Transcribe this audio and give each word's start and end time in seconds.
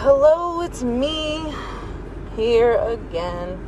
Hello, 0.00 0.60
it's 0.60 0.82
me 0.82 1.54
here 2.36 2.76
again. 2.76 3.58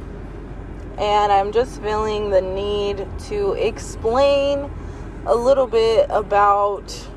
And 0.99 1.33
I'm 1.33 1.53
just 1.53 1.81
feeling 1.81 2.29
the 2.29 2.43
need 2.43 3.06
to 3.29 3.54
explain 3.54 4.71
a 5.25 5.35
little 5.35 5.67
bit 5.67 6.06
about 6.11 7.09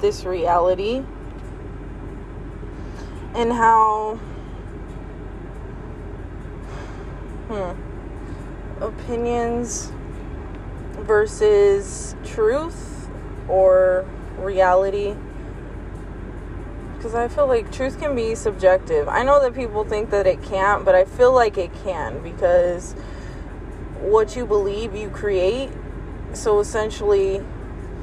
this 0.00 0.24
reality 0.24 1.04
and 3.34 3.52
how 3.52 4.16
hmm, 7.48 8.82
opinions 8.82 9.92
versus 11.04 12.16
truth 12.24 13.08
or 13.48 14.04
reality 14.38 15.14
because 16.96 17.14
I 17.14 17.28
feel 17.28 17.46
like 17.46 17.70
truth 17.70 17.98
can 17.98 18.14
be 18.14 18.34
subjective. 18.34 19.08
I 19.08 19.22
know 19.22 19.40
that 19.40 19.54
people 19.54 19.84
think 19.84 20.10
that 20.10 20.26
it 20.26 20.42
can't, 20.42 20.84
but 20.84 20.94
I 20.94 21.04
feel 21.04 21.32
like 21.32 21.58
it 21.58 21.70
can 21.84 22.22
because 22.22 22.94
what 24.00 24.34
you 24.36 24.46
believe 24.46 24.94
you 24.94 25.10
create. 25.10 25.70
So 26.32 26.58
essentially, 26.60 27.42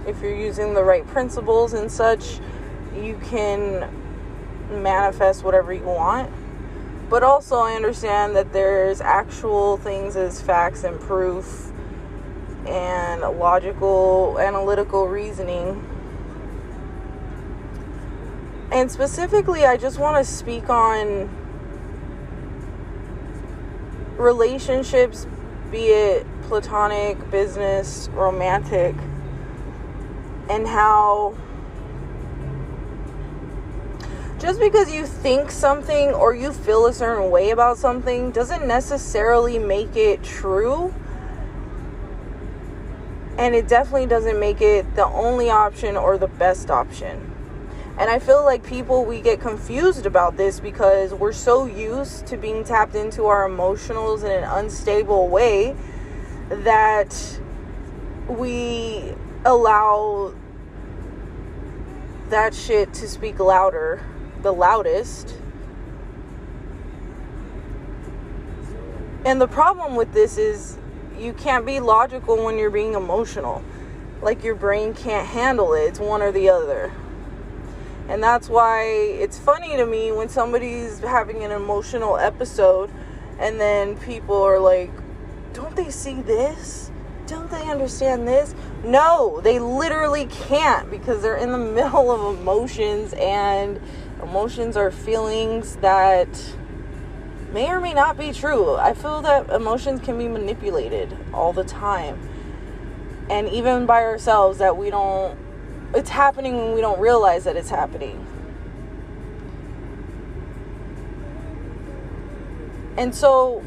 if 0.08 0.22
you're 0.22 0.36
using 0.36 0.74
the 0.74 0.84
right 0.84 1.06
principles 1.08 1.74
and 1.74 1.92
such, 1.92 2.40
you 2.96 3.20
can 3.26 3.90
manifest 4.70 5.44
whatever 5.44 5.74
you 5.74 5.84
want. 5.84 6.32
But 7.10 7.24
also, 7.24 7.58
I 7.58 7.74
understand 7.74 8.36
that 8.36 8.54
there's 8.54 9.02
actual 9.02 9.78
things 9.78 10.16
as 10.16 10.42
facts 10.42 10.84
and 10.84 11.00
proof 11.00 11.72
and 12.66 13.22
logical, 13.22 14.38
analytical 14.40 15.08
reasoning 15.08 15.93
and 18.74 18.92
specifically, 18.92 19.66
I 19.66 19.78
just 19.78 20.00
want 20.00 20.18
to 20.18 20.30
speak 20.30 20.68
on 20.68 21.30
relationships, 24.18 25.28
be 25.72 25.86
it 25.90 26.26
platonic, 26.44 27.30
business, 27.30 28.10
romantic, 28.14 28.96
and 30.50 30.68
how 30.68 31.38
just 34.40 34.60
because 34.60 34.92
you 34.92 35.06
think 35.06 35.52
something 35.52 36.10
or 36.10 36.36
you 36.36 36.52
feel 36.52 36.88
a 36.88 36.94
certain 36.94 37.30
way 37.30 37.52
about 37.52 37.78
something 37.78 38.32
doesn't 38.32 38.68
necessarily 38.68 39.58
make 39.58 39.96
it 39.96 40.22
true. 40.24 40.94
And 43.38 43.56
it 43.56 43.68
definitely 43.68 44.08
doesn't 44.08 44.40
make 44.40 44.62
it 44.62 44.96
the 44.96 45.06
only 45.06 45.50
option 45.50 45.96
or 45.96 46.18
the 46.18 46.28
best 46.28 46.70
option. 46.70 47.33
And 47.98 48.10
I 48.10 48.18
feel 48.18 48.44
like 48.44 48.66
people, 48.66 49.06
we 49.06 49.22
get 49.22 49.40
confused 49.40 50.08
about 50.08 50.36
this 50.36 50.60
because 50.60 51.14
we're 51.14 51.32
so 51.32 51.66
used 51.66 52.26
to 52.28 52.38
being 52.38 52.64
tapped 52.64 52.96
into 52.96 53.26
our 53.26 53.48
emotionals 53.48 54.24
in 54.24 54.32
an 54.32 54.44
unstable 54.44 55.30
way 55.30 55.76
that 56.50 57.40
we 58.28 59.14
allow 59.46 60.34
that 62.30 62.56
shit 62.56 62.94
to 62.96 63.08
speak 63.08 63.38
louder, 63.40 64.04
the 64.42 64.52
loudest. 64.52 65.36
And 69.24 69.40
the 69.40 69.48
problem 69.48 69.96
with 69.96 70.14
this 70.14 70.40
is 70.40 70.80
you 71.20 71.34
can't 71.34 71.64
be 71.64 71.80
logical 71.80 72.44
when 72.44 72.58
you're 72.58 72.72
being 72.72 72.96
emotional. 72.96 73.64
Like 74.24 74.44
your 74.44 74.56
brain 74.56 74.96
can't 74.96 75.28
handle 75.28 75.76
it, 75.76 75.82
it's 75.82 76.00
one 76.00 76.24
or 76.24 76.32
the 76.32 76.50
other. 76.50 76.92
And 78.10 78.22
that's 78.22 78.50
why 78.50 78.84
it's 78.84 79.40
funny 79.40 79.78
to 79.78 79.86
me 79.86 80.12
when 80.12 80.30
somebody's 80.30 81.00
having 81.00 81.44
an 81.44 81.52
emotional 81.52 82.18
episode 82.18 82.90
and 83.40 83.60
then 83.60 83.98
people 83.98 84.42
are 84.42 84.60
like, 84.60 84.92
don't 85.54 85.76
they 85.76 85.90
see 85.90 86.22
this? 86.22 86.92
Don't 87.28 87.50
they 87.50 87.70
understand 87.70 88.28
this? 88.28 88.54
No, 88.84 89.40
they 89.42 89.60
literally 89.60 90.26
can't 90.26 90.92
because 90.92 91.22
they're 91.22 91.38
in 91.38 91.52
the 91.52 91.58
middle 91.74 92.12
of 92.12 92.40
emotions 92.40 93.14
and 93.14 93.80
emotions 94.22 94.76
are 94.76 94.92
feelings 94.92 95.78
that 95.78 96.28
may 97.54 97.70
or 97.70 97.80
may 97.80 97.94
not 97.94 98.18
be 98.18 98.34
true. 98.34 98.76
I 98.76 98.94
feel 98.94 99.22
that 99.22 99.50
emotions 99.50 100.02
can 100.02 100.18
be 100.18 100.28
manipulated 100.28 101.16
all 101.34 101.54
the 101.54 101.64
time. 101.64 102.30
And 103.30 103.48
even 103.50 103.86
by 103.86 104.04
ourselves 104.04 104.58
that 104.58 104.76
we 104.76 104.90
don't 104.90 105.38
it's 105.94 106.10
happening 106.10 106.58
when 106.58 106.74
we 106.74 106.82
don't 106.82 107.00
realize 107.00 107.44
that 107.44 107.56
it's 107.56 107.70
happening. 107.70 108.26
And 112.98 113.14
so 113.14 113.64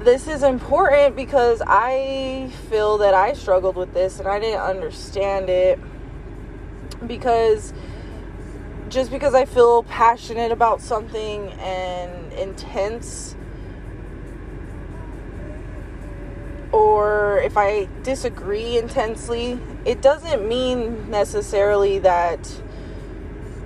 this 0.00 0.26
is 0.26 0.42
important 0.42 1.14
because 1.14 1.62
I 1.64 2.50
feel 2.68 2.98
that 2.98 3.14
I 3.14 3.34
struggled 3.34 3.76
with 3.76 3.94
this 3.94 4.18
and 4.18 4.26
I 4.26 4.40
didn't 4.40 4.60
understand 4.60 5.48
it 5.48 5.78
because 7.06 7.72
just 8.88 9.10
because 9.10 9.34
I 9.34 9.44
feel 9.44 9.84
passionate 9.84 10.52
about 10.52 10.80
something 10.80 11.50
and 11.52 12.32
intense 12.32 13.36
or 16.72 17.38
if 17.38 17.56
I 17.56 17.86
disagree 18.02 18.78
intensely, 18.78 19.60
it 19.84 20.00
doesn't 20.00 20.48
mean 20.48 21.10
necessarily 21.10 21.98
that 22.00 22.50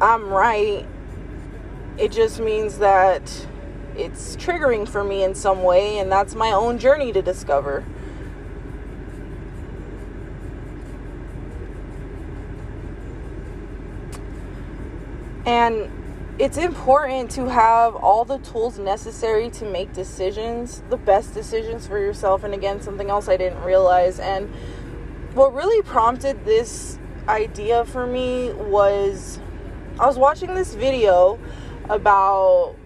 I'm 0.00 0.28
right. 0.28 0.84
It 1.96 2.10
just 2.10 2.40
means 2.40 2.78
that 2.78 3.46
it's 3.96 4.36
triggering 4.36 4.88
for 4.88 5.02
me 5.02 5.22
in 5.22 5.34
some 5.34 5.62
way, 5.62 5.98
and 5.98 6.10
that's 6.10 6.34
my 6.34 6.50
own 6.50 6.78
journey 6.78 7.12
to 7.12 7.22
discover. 7.22 7.84
And 15.46 15.88
it's 16.38 16.58
important 16.58 17.30
to 17.30 17.48
have 17.48 17.96
all 17.96 18.24
the 18.24 18.38
tools 18.38 18.78
necessary 18.78 19.48
to 19.50 19.64
make 19.64 19.92
decisions, 19.94 20.82
the 20.90 20.96
best 20.98 21.32
decisions 21.32 21.86
for 21.86 21.98
yourself. 21.98 22.44
And 22.44 22.52
again, 22.52 22.82
something 22.82 23.08
else 23.08 23.28
I 23.28 23.38
didn't 23.38 23.62
realize. 23.62 24.18
And 24.18 24.52
what 25.34 25.54
really 25.54 25.82
prompted 25.82 26.44
this 26.44 26.98
idea 27.26 27.84
for 27.86 28.06
me 28.06 28.52
was 28.52 29.40
I 29.98 30.06
was 30.06 30.18
watching 30.18 30.54
this 30.54 30.74
video 30.74 31.38
about 31.88 32.76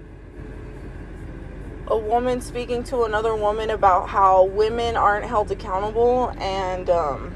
a 1.88 1.98
woman 1.98 2.40
speaking 2.40 2.84
to 2.84 3.02
another 3.02 3.34
woman 3.34 3.70
about 3.70 4.08
how 4.08 4.44
women 4.44 4.96
aren't 4.96 5.26
held 5.26 5.50
accountable 5.50 6.32
and 6.38 6.88
um, 6.88 7.34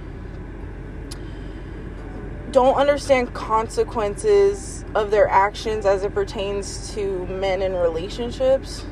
don't 2.52 2.76
understand 2.76 3.34
consequences 3.34 4.73
of 4.94 5.10
their 5.10 5.28
actions 5.28 5.86
as 5.86 6.04
it 6.04 6.14
pertains 6.14 6.94
to 6.94 7.26
men 7.26 7.62
in 7.62 7.74
relationships. 7.74 8.84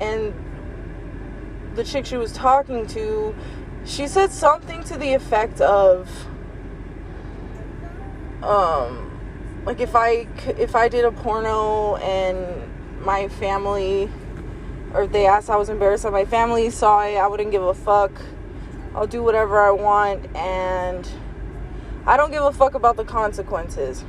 And 0.00 0.34
the 1.74 1.84
chick 1.84 2.06
she 2.06 2.16
was 2.16 2.32
talking 2.32 2.86
to, 2.88 3.34
she 3.84 4.06
said 4.06 4.30
something 4.30 4.82
to 4.84 4.96
the 4.96 5.12
effect 5.12 5.60
of 5.60 6.08
um 8.42 9.10
like 9.64 9.80
if 9.80 9.96
I 9.96 10.26
if 10.58 10.74
I 10.76 10.88
did 10.88 11.04
a 11.04 11.12
porno 11.12 11.96
and 11.96 13.00
my 13.02 13.28
family 13.28 14.10
or 14.92 15.06
they 15.06 15.26
asked 15.26 15.48
I 15.50 15.56
was 15.56 15.68
embarrassed 15.68 16.04
that 16.04 16.12
my 16.12 16.24
family 16.24 16.70
saw 16.70 17.04
it, 17.04 17.16
I 17.16 17.26
wouldn't 17.26 17.50
give 17.50 17.62
a 17.62 17.74
fuck. 17.74 18.12
I'll 18.94 19.06
do 19.06 19.22
whatever 19.22 19.60
I 19.60 19.70
want 19.70 20.34
and 20.36 21.08
I 22.06 22.16
don't 22.16 22.30
give 22.30 22.42
a 22.42 22.52
fuck 22.52 22.74
about 22.74 22.96
the 22.96 23.04
consequences. 23.04 24.04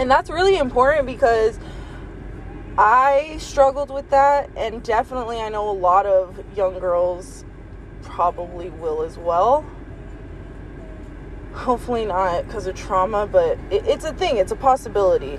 And 0.00 0.10
that's 0.10 0.30
really 0.30 0.56
important 0.56 1.04
because 1.04 1.58
I 2.78 3.36
struggled 3.38 3.90
with 3.90 4.08
that, 4.08 4.48
and 4.56 4.82
definitely 4.82 5.38
I 5.42 5.50
know 5.50 5.68
a 5.68 5.76
lot 5.76 6.06
of 6.06 6.42
young 6.56 6.78
girls 6.78 7.44
probably 8.00 8.70
will 8.70 9.02
as 9.02 9.18
well. 9.18 9.62
Hopefully 11.52 12.06
not 12.06 12.46
because 12.46 12.66
of 12.66 12.76
trauma, 12.76 13.26
but 13.26 13.58
it, 13.70 13.86
it's 13.86 14.06
a 14.06 14.14
thing, 14.14 14.38
it's 14.38 14.52
a 14.52 14.56
possibility. 14.56 15.38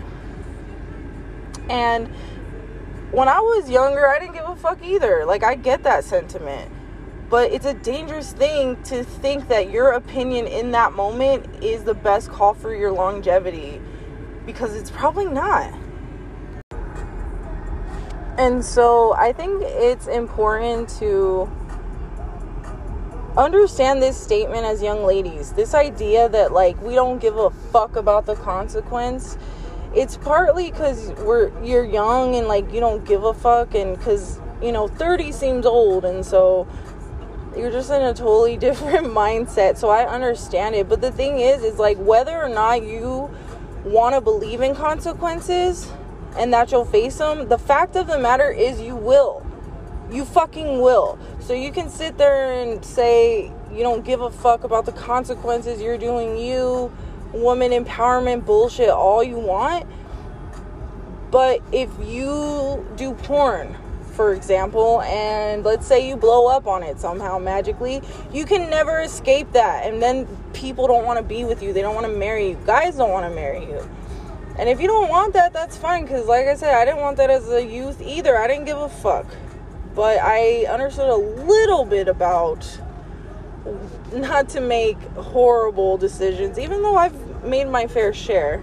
And 1.68 2.08
when 3.10 3.30
I 3.30 3.40
was 3.40 3.68
younger, 3.68 4.08
I 4.08 4.20
didn't 4.20 4.36
give 4.36 4.48
a 4.48 4.56
fuck 4.56 4.84
either. 4.84 5.26
Like, 5.26 5.44
I 5.44 5.56
get 5.56 5.82
that 5.86 6.04
sentiment. 6.04 6.72
But 7.32 7.52
it's 7.52 7.66
a 7.66 7.74
dangerous 7.74 8.32
thing 8.32 8.80
to 8.84 9.04
think 9.04 9.48
that 9.48 9.72
your 9.72 9.94
opinion 9.94 10.46
in 10.46 10.70
that 10.74 10.94
moment 10.94 11.64
is 11.64 11.84
the 11.84 11.96
best 11.96 12.30
call 12.30 12.54
for 12.54 12.76
your 12.76 12.92
longevity 12.92 13.82
because 14.46 14.76
it's 14.76 14.92
probably 14.92 15.26
not. 15.26 15.74
And 18.38 18.66
so 18.66 19.14
I 19.14 19.34
think 19.34 19.62
it's 19.64 20.08
important 20.08 20.90
to 21.00 21.50
understand 23.38 24.02
this 24.02 24.18
statement 24.18 24.66
as 24.66 24.82
young 24.82 25.04
ladies. 25.06 25.54
This 25.54 25.74
idea 25.74 26.28
that 26.30 26.52
like 26.52 26.82
we 26.82 26.96
don't 26.96 27.20
give 27.20 27.38
a 27.38 27.50
fuck 27.50 27.96
about 27.96 28.26
the 28.26 28.36
consequence. 28.36 29.38
It's 29.94 30.18
partly 30.18 30.72
cuz 30.72 31.12
we're 31.20 31.52
you're 31.64 31.86
young 31.86 32.36
and 32.36 32.48
like 32.48 32.74
you 32.74 32.80
don't 32.80 33.06
give 33.06 33.24
a 33.24 33.34
fuck 33.34 33.76
and 33.76 34.00
cuz 34.02 34.40
you 34.62 34.72
know 34.72 34.88
30 34.88 35.32
seems 35.32 35.66
old 35.66 36.06
and 36.06 36.26
so 36.26 36.68
you're 37.56 37.72
just 37.72 37.92
in 37.92 38.02
a 38.02 38.14
totally 38.14 38.58
different 38.68 39.08
mindset. 39.08 39.78
So 39.78 39.90
I 39.90 40.06
understand 40.06 40.76
it. 40.76 40.90
But 40.90 41.02
the 41.02 41.12
thing 41.12 41.40
is 41.40 41.64
is 41.64 41.78
like 41.78 41.98
whether 41.98 42.42
or 42.42 42.50
not 42.50 42.84
you 42.84 43.30
want 43.84 44.16
to 44.16 44.22
believe 44.22 44.62
in 44.62 44.76
consequences 44.76 45.92
and 46.38 46.54
that 46.54 46.72
you'll 46.72 46.86
face 46.86 47.18
them, 47.18 47.50
the 47.50 47.58
fact 47.58 47.96
of 47.96 48.08
the 48.08 48.18
matter 48.18 48.52
is 48.52 48.80
you 48.80 48.96
will. 48.96 49.46
You 50.12 50.26
fucking 50.26 50.82
will. 50.82 51.18
So 51.40 51.54
you 51.54 51.72
can 51.72 51.90
sit 51.90 52.18
there 52.18 52.52
and 52.52 52.84
say 52.84 53.52
you 53.72 53.80
don't 53.80 54.06
give 54.06 54.22
a 54.22 54.30
fuck 54.30 54.64
about 54.64 54.86
the 54.86 54.92
consequences. 54.92 55.82
You're 55.82 55.98
doing 55.98 56.38
you, 56.38 56.92
woman 57.34 57.72
empowerment 57.72 58.46
bullshit 58.46 58.90
all 58.90 59.24
you 59.24 59.40
want. 59.40 59.86
But 61.32 61.62
if 61.72 61.90
you 62.04 62.86
do 62.98 63.14
porn, 63.14 63.78
for 64.12 64.34
example, 64.34 65.02
and 65.02 65.64
let's 65.64 65.88
say 65.88 66.08
you 66.08 66.16
blow 66.16 66.48
up 66.48 66.68
on 66.68 66.84
it 66.84 67.00
somehow 67.00 67.40
magically, 67.40 68.02
you 68.32 68.46
can 68.46 68.70
never 68.70 69.02
escape 69.02 69.52
that. 69.54 69.86
And 69.86 70.02
then 70.02 70.28
people 70.54 70.88
don't 70.88 71.06
want 71.06 71.18
to 71.18 71.24
be 71.24 71.44
with 71.44 71.64
you, 71.64 71.74
they 71.74 71.82
don't 71.82 71.96
want 71.96 72.08
to 72.08 72.14
marry 72.14 72.50
you, 72.50 72.60
guys 72.66 72.98
don't 72.98 73.12
want 73.12 73.26
to 73.26 73.36
marry 73.36 73.66
you. 73.66 73.90
And 74.58 74.70
if 74.70 74.80
you 74.82 74.88
don't 74.88 75.10
want 75.10 75.34
that, 75.34 75.54
that's 75.54 75.78
fine. 75.78 76.04
Because, 76.04 76.28
like 76.28 76.46
I 76.46 76.56
said, 76.56 76.76
I 76.76 76.86
didn't 76.86 77.00
want 77.00 77.18
that 77.18 77.30
as 77.30 77.50
a 77.50 77.66
youth 77.66 78.02
either. 78.02 78.38
I 78.38 78.48
didn't 78.48 78.66
give 78.66 78.78
a 78.78 78.90
fuck. 78.90 79.26
But 79.96 80.20
I 80.20 80.66
understood 80.66 81.10
a 81.10 81.16
little 81.16 81.86
bit 81.86 82.08
about 82.08 82.80
not 84.14 84.50
to 84.50 84.62
make 84.62 85.00
horrible 85.16 85.98
decisions, 85.98 86.60
even 86.60 86.82
though 86.82 86.96
I've 86.96 87.44
made 87.44 87.70
my 87.70 87.88
fair 87.88 88.14
share. 88.14 88.62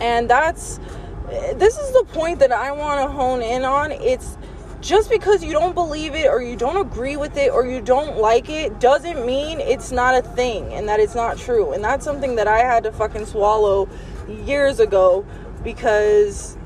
And 0.00 0.28
that's 0.28 0.78
this 1.28 1.78
is 1.78 1.92
the 1.92 2.04
point 2.08 2.38
that 2.40 2.52
I 2.52 2.72
want 2.72 3.00
to 3.00 3.08
hone 3.12 3.42
in 3.42 3.64
on. 3.64 3.92
It's 3.92 4.36
just 4.80 5.10
because 5.10 5.42
you 5.42 5.52
don't 5.52 5.74
believe 5.74 6.14
it 6.14 6.28
or 6.28 6.42
you 6.42 6.56
don't 6.56 6.76
agree 6.76 7.16
with 7.16 7.36
it 7.36 7.52
or 7.52 7.66
you 7.66 7.80
don't 7.80 8.18
like 8.18 8.48
it 8.48 8.78
doesn't 8.78 9.26
mean 9.26 9.58
it's 9.60 9.90
not 9.90 10.14
a 10.14 10.22
thing 10.22 10.72
and 10.72 10.88
that 10.88 11.00
it's 11.00 11.14
not 11.14 11.38
true. 11.38 11.72
And 11.72 11.82
that's 11.82 12.04
something 12.04 12.36
that 12.36 12.46
I 12.46 12.58
had 12.58 12.84
to 12.84 12.92
fucking 12.92 13.26
swallow 13.26 13.88
years 14.28 14.78
ago 14.78 15.26
because 15.64 16.56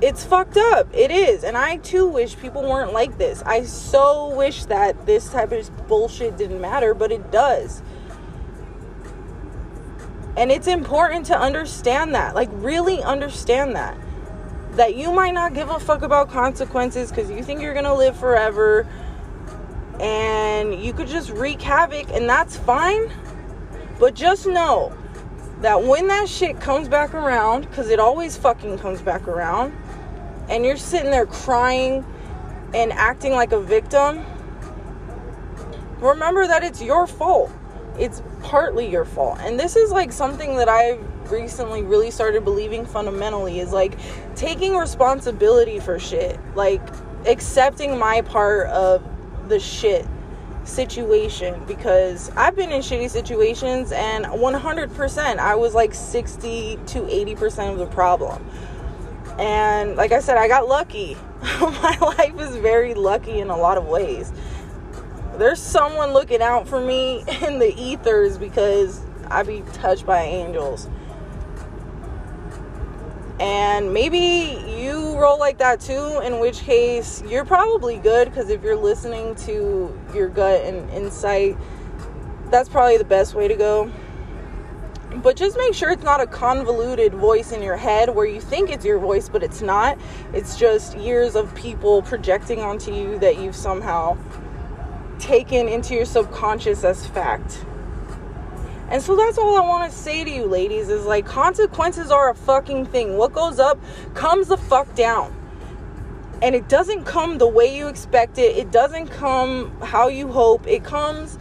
it's 0.00 0.24
fucked 0.24 0.56
up. 0.56 0.88
It 0.94 1.10
is. 1.10 1.44
And 1.44 1.56
I 1.56 1.76
too 1.78 2.06
wish 2.06 2.38
people 2.38 2.62
weren't 2.62 2.92
like 2.92 3.18
this. 3.18 3.42
I 3.42 3.64
so 3.64 4.34
wish 4.34 4.64
that 4.66 5.06
this 5.06 5.28
type 5.28 5.52
of 5.52 5.86
bullshit 5.86 6.36
didn't 6.36 6.60
matter, 6.60 6.94
but 6.94 7.12
it 7.12 7.30
does. 7.30 7.82
And 10.36 10.50
it's 10.50 10.66
important 10.66 11.26
to 11.26 11.38
understand 11.38 12.14
that. 12.14 12.34
Like, 12.34 12.48
really 12.52 13.02
understand 13.02 13.76
that. 13.76 13.96
That 14.72 14.96
you 14.96 15.12
might 15.12 15.34
not 15.34 15.54
give 15.54 15.70
a 15.70 15.78
fuck 15.78 16.02
about 16.02 16.30
consequences 16.30 17.10
because 17.10 17.30
you 17.30 17.42
think 17.42 17.62
you're 17.62 17.74
gonna 17.74 17.94
live 17.94 18.16
forever 18.16 18.86
and 20.00 20.74
you 20.74 20.92
could 20.92 21.06
just 21.06 21.30
wreak 21.30 21.62
havoc, 21.62 22.10
and 22.10 22.28
that's 22.28 22.56
fine. 22.56 23.12
But 24.00 24.14
just 24.14 24.46
know 24.46 24.92
that 25.60 25.84
when 25.84 26.08
that 26.08 26.28
shit 26.28 26.60
comes 26.60 26.88
back 26.88 27.14
around, 27.14 27.68
because 27.68 27.88
it 27.88 28.00
always 28.00 28.36
fucking 28.36 28.78
comes 28.78 29.00
back 29.00 29.28
around, 29.28 29.72
and 30.48 30.64
you're 30.64 30.76
sitting 30.76 31.12
there 31.12 31.26
crying 31.26 32.04
and 32.74 32.92
acting 32.92 33.32
like 33.32 33.52
a 33.52 33.60
victim, 33.60 34.24
remember 36.00 36.46
that 36.48 36.64
it's 36.64 36.82
your 36.82 37.06
fault 37.06 37.52
it's 37.98 38.22
partly 38.42 38.90
your 38.90 39.04
fault. 39.04 39.38
And 39.40 39.58
this 39.58 39.76
is 39.76 39.90
like 39.90 40.12
something 40.12 40.56
that 40.56 40.68
I've 40.68 41.00
recently 41.30 41.82
really 41.82 42.10
started 42.10 42.44
believing 42.44 42.84
fundamentally 42.84 43.60
is 43.60 43.72
like 43.72 43.96
taking 44.34 44.76
responsibility 44.76 45.78
for 45.80 45.98
shit. 45.98 46.38
Like 46.54 46.82
accepting 47.26 47.98
my 47.98 48.22
part 48.22 48.68
of 48.68 49.02
the 49.48 49.60
shit 49.60 50.06
situation 50.64 51.62
because 51.66 52.30
I've 52.36 52.56
been 52.56 52.72
in 52.72 52.80
shitty 52.80 53.10
situations 53.10 53.92
and 53.92 54.24
100% 54.24 55.38
I 55.38 55.54
was 55.54 55.74
like 55.74 55.94
60 55.94 56.76
to 56.86 57.00
80% 57.00 57.72
of 57.72 57.78
the 57.78 57.86
problem. 57.86 58.44
And 59.38 59.96
like 59.96 60.12
I 60.12 60.20
said, 60.20 60.36
I 60.36 60.48
got 60.48 60.68
lucky. 60.68 61.16
my 61.60 61.98
life 62.00 62.40
is 62.40 62.56
very 62.56 62.94
lucky 62.94 63.40
in 63.40 63.50
a 63.50 63.56
lot 63.56 63.76
of 63.76 63.86
ways 63.86 64.32
there's 65.38 65.60
someone 65.60 66.12
looking 66.12 66.42
out 66.42 66.68
for 66.68 66.80
me 66.80 67.24
in 67.42 67.58
the 67.58 67.74
ethers 67.76 68.38
because 68.38 69.00
I 69.28 69.42
be 69.42 69.62
touched 69.72 70.06
by 70.06 70.22
angels. 70.22 70.88
And 73.40 73.92
maybe 73.92 74.62
you 74.80 75.18
roll 75.18 75.38
like 75.38 75.58
that 75.58 75.80
too, 75.80 76.20
in 76.24 76.38
which 76.38 76.60
case 76.60 77.22
you're 77.26 77.44
probably 77.44 77.96
good 77.98 78.28
because 78.28 78.48
if 78.48 78.62
you're 78.62 78.76
listening 78.76 79.34
to 79.36 80.00
your 80.14 80.28
gut 80.28 80.64
and 80.64 80.88
insight, 80.90 81.56
that's 82.50 82.68
probably 82.68 82.96
the 82.96 83.04
best 83.04 83.34
way 83.34 83.48
to 83.48 83.56
go. 83.56 83.90
But 85.16 85.36
just 85.36 85.56
make 85.56 85.74
sure 85.74 85.90
it's 85.90 86.04
not 86.04 86.20
a 86.20 86.26
convoluted 86.26 87.14
voice 87.14 87.52
in 87.52 87.62
your 87.62 87.76
head 87.76 88.14
where 88.14 88.26
you 88.26 88.40
think 88.40 88.70
it's 88.70 88.84
your 88.84 88.98
voice, 88.98 89.28
but 89.28 89.42
it's 89.42 89.62
not. 89.62 89.98
It's 90.32 90.56
just 90.56 90.96
years 90.96 91.34
of 91.34 91.52
people 91.54 92.02
projecting 92.02 92.60
onto 92.60 92.92
you 92.92 93.18
that 93.18 93.38
you've 93.38 93.56
somehow 93.56 94.16
taken 95.24 95.68
into 95.68 95.94
your 95.94 96.04
subconscious 96.04 96.84
as 96.84 97.06
fact. 97.06 97.64
And 98.90 99.02
so 99.02 99.16
that's 99.16 99.38
all 99.38 99.56
I 99.56 99.60
want 99.62 99.90
to 99.90 99.98
say 99.98 100.22
to 100.22 100.30
you, 100.30 100.44
ladies, 100.44 100.90
is 100.90 101.06
like 101.06 101.24
consequences 101.24 102.10
are 102.10 102.30
a 102.30 102.34
fucking 102.34 102.86
thing. 102.86 103.16
What 103.16 103.32
goes 103.32 103.58
up 103.58 103.80
comes 104.12 104.48
the 104.48 104.58
fuck 104.58 104.94
down. 104.94 105.34
And 106.42 106.54
it 106.54 106.68
doesn't 106.68 107.04
come 107.04 107.38
the 107.38 107.48
way 107.48 107.74
you 107.74 107.88
expect 107.88 108.36
it, 108.36 108.56
it 108.56 108.70
doesn't 108.70 109.08
come 109.08 109.74
how 109.80 110.08
you 110.08 110.28
hope. 110.28 110.66
It 110.66 110.84
comes 110.84 111.38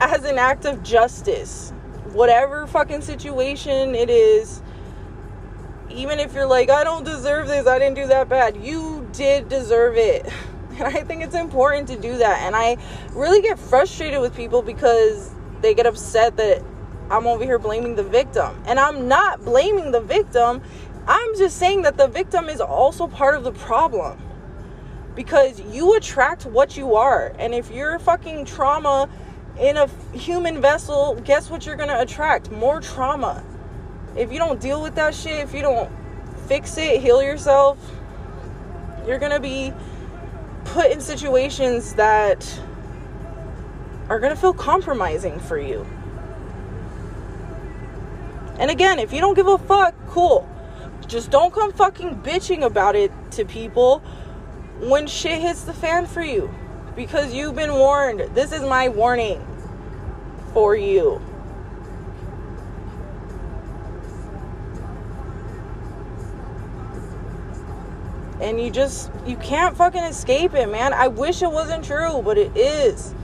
as 0.00 0.24
an 0.24 0.38
act 0.38 0.64
of 0.64 0.82
justice. 0.82 1.74
Whatever 2.12 2.66
fucking 2.66 3.02
situation 3.02 3.94
it 3.94 4.08
is, 4.08 4.62
even 5.90 6.18
if 6.18 6.32
you're 6.32 6.46
like, 6.46 6.70
I 6.70 6.84
don't 6.84 7.04
deserve 7.04 7.48
this, 7.48 7.66
I 7.66 7.78
didn't 7.78 7.96
do 7.96 8.06
that 8.06 8.30
bad, 8.30 8.56
you 8.56 9.06
did 9.12 9.50
deserve 9.50 9.96
it. 9.96 10.32
And 10.78 10.86
I 10.96 11.02
think 11.02 11.22
it's 11.22 11.34
important 11.34 11.88
to 11.88 11.96
do 11.96 12.18
that. 12.18 12.42
And 12.42 12.54
I 12.54 12.76
really 13.10 13.42
get 13.42 13.58
frustrated 13.58 14.20
with 14.20 14.34
people 14.34 14.62
because 14.62 15.30
they 15.60 15.74
get 15.74 15.86
upset 15.86 16.36
that 16.36 16.62
I'm 17.10 17.26
over 17.26 17.44
here 17.44 17.58
blaming 17.58 17.96
the 17.96 18.02
victim. 18.02 18.62
And 18.66 18.78
I'm 18.78 19.08
not 19.08 19.44
blaming 19.44 19.90
the 19.90 20.00
victim. 20.00 20.62
I'm 21.06 21.36
just 21.36 21.56
saying 21.56 21.82
that 21.82 21.96
the 21.96 22.06
victim 22.06 22.48
is 22.48 22.60
also 22.60 23.06
part 23.06 23.34
of 23.34 23.44
the 23.44 23.52
problem. 23.52 24.22
Because 25.14 25.60
you 25.60 25.96
attract 25.96 26.46
what 26.46 26.76
you 26.76 26.94
are. 26.94 27.34
And 27.38 27.52
if 27.52 27.70
you're 27.70 27.98
fucking 27.98 28.44
trauma 28.44 29.08
in 29.58 29.76
a 29.76 29.88
human 30.12 30.60
vessel, 30.60 31.20
guess 31.24 31.50
what 31.50 31.66
you're 31.66 31.76
going 31.76 31.88
to 31.88 32.00
attract? 32.00 32.52
More 32.52 32.80
trauma. 32.80 33.44
If 34.16 34.30
you 34.32 34.38
don't 34.38 34.60
deal 34.60 34.80
with 34.80 34.94
that 34.94 35.14
shit, 35.14 35.40
if 35.40 35.52
you 35.52 35.62
don't 35.62 35.90
fix 36.46 36.78
it, 36.78 37.00
heal 37.00 37.20
yourself, 37.20 37.78
you're 39.06 39.18
going 39.18 39.32
to 39.32 39.40
be 39.40 39.72
put 40.68 40.90
in 40.90 41.00
situations 41.00 41.94
that 41.94 42.60
are 44.08 44.20
going 44.20 44.34
to 44.34 44.40
feel 44.40 44.54
compromising 44.54 45.38
for 45.40 45.58
you. 45.58 45.86
And 48.58 48.70
again, 48.70 48.98
if 48.98 49.12
you 49.12 49.20
don't 49.20 49.34
give 49.34 49.46
a 49.46 49.58
fuck, 49.58 49.94
cool. 50.08 50.48
Just 51.06 51.30
don't 51.30 51.52
come 51.52 51.72
fucking 51.72 52.16
bitching 52.22 52.62
about 52.64 52.96
it 52.96 53.12
to 53.32 53.44
people 53.44 54.00
when 54.80 55.06
shit 55.06 55.40
hits 55.40 55.62
the 55.62 55.72
fan 55.72 56.06
for 56.06 56.22
you. 56.22 56.52
Because 56.96 57.32
you've 57.32 57.54
been 57.54 57.72
warned. 57.72 58.20
This 58.34 58.52
is 58.52 58.62
my 58.62 58.88
warning 58.88 59.44
for 60.52 60.74
you. 60.74 61.22
And 68.40 68.60
you 68.60 68.70
just 68.70 69.10
you 69.26 69.36
can't 69.36 69.76
fucking 69.76 70.02
escape 70.04 70.54
it, 70.54 70.68
man. 70.68 70.92
I 70.92 71.08
wish 71.08 71.42
it 71.42 71.50
wasn't 71.50 71.84
true, 71.84 72.22
but 72.22 72.38
it 72.38 72.56
is. 72.56 73.14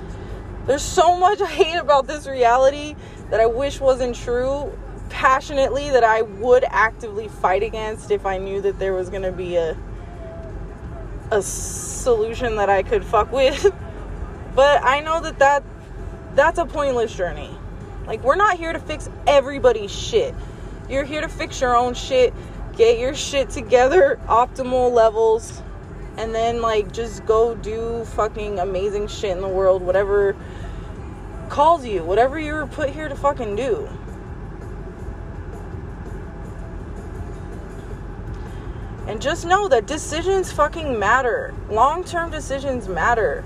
There's 0.66 0.82
so 0.82 1.18
much 1.18 1.40
I 1.42 1.46
hate 1.46 1.76
about 1.76 2.06
this 2.06 2.26
reality 2.26 2.96
that 3.30 3.40
I 3.40 3.46
wish 3.46 3.80
wasn't 3.80 4.16
true 4.16 4.72
passionately 5.08 5.90
that 5.90 6.02
I 6.02 6.22
would 6.22 6.64
actively 6.68 7.28
fight 7.28 7.62
against 7.62 8.10
if 8.10 8.26
I 8.26 8.38
knew 8.38 8.60
that 8.62 8.78
there 8.78 8.92
was 8.92 9.10
going 9.10 9.22
to 9.22 9.32
be 9.32 9.56
a 9.56 9.76
a 11.30 11.40
solution 11.40 12.56
that 12.56 12.68
I 12.68 12.82
could 12.82 13.04
fuck 13.04 13.32
with. 13.32 13.72
but 14.54 14.84
I 14.84 15.00
know 15.00 15.20
that 15.20 15.38
that 15.38 15.64
that's 16.34 16.58
a 16.58 16.66
pointless 16.66 17.14
journey. 17.14 17.56
Like 18.06 18.22
we're 18.22 18.36
not 18.36 18.58
here 18.58 18.72
to 18.72 18.78
fix 18.80 19.08
everybody's 19.26 19.92
shit. 19.92 20.34
You're 20.88 21.04
here 21.04 21.22
to 21.22 21.28
fix 21.28 21.60
your 21.60 21.74
own 21.76 21.94
shit 21.94 22.34
get 22.76 22.98
your 22.98 23.14
shit 23.14 23.50
together, 23.50 24.18
optimal 24.26 24.92
levels, 24.92 25.62
and 26.16 26.34
then 26.34 26.60
like 26.60 26.92
just 26.92 27.24
go 27.26 27.54
do 27.54 28.04
fucking 28.04 28.58
amazing 28.58 29.08
shit 29.08 29.30
in 29.30 29.40
the 29.40 29.48
world, 29.48 29.82
whatever 29.82 30.36
calls 31.48 31.86
you, 31.86 32.04
whatever 32.04 32.38
you 32.38 32.52
were 32.52 32.66
put 32.66 32.90
here 32.90 33.08
to 33.08 33.16
fucking 33.16 33.56
do. 33.56 33.88
And 39.06 39.20
just 39.20 39.44
know 39.44 39.68
that 39.68 39.86
decisions 39.86 40.50
fucking 40.50 40.98
matter. 40.98 41.54
Long 41.68 42.04
term 42.04 42.30
decisions 42.30 42.88
matter. 42.88 43.44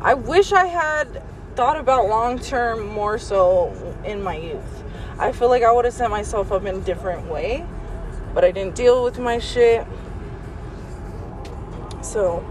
I 0.00 0.14
wish 0.14 0.52
I 0.52 0.66
had 0.66 1.22
thought 1.56 1.76
about 1.76 2.06
long 2.06 2.38
term 2.38 2.86
more 2.86 3.18
so 3.18 3.72
in 4.04 4.22
my 4.22 4.36
youth. 4.36 4.84
I 5.18 5.32
feel 5.32 5.48
like 5.48 5.64
I 5.64 5.72
would 5.72 5.84
have 5.84 5.94
set 5.94 6.10
myself 6.10 6.52
up 6.52 6.64
in 6.64 6.76
a 6.76 6.80
different 6.80 7.26
way, 7.26 7.66
but 8.34 8.44
I 8.44 8.50
didn't 8.50 8.74
deal 8.74 9.02
with 9.04 9.18
my 9.18 9.38
shit. 9.38 9.86
So 12.02 12.44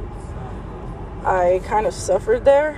I 1.24 1.62
kind 1.66 1.88
of 1.88 1.94
suffered 1.94 2.46
there. 2.46 2.78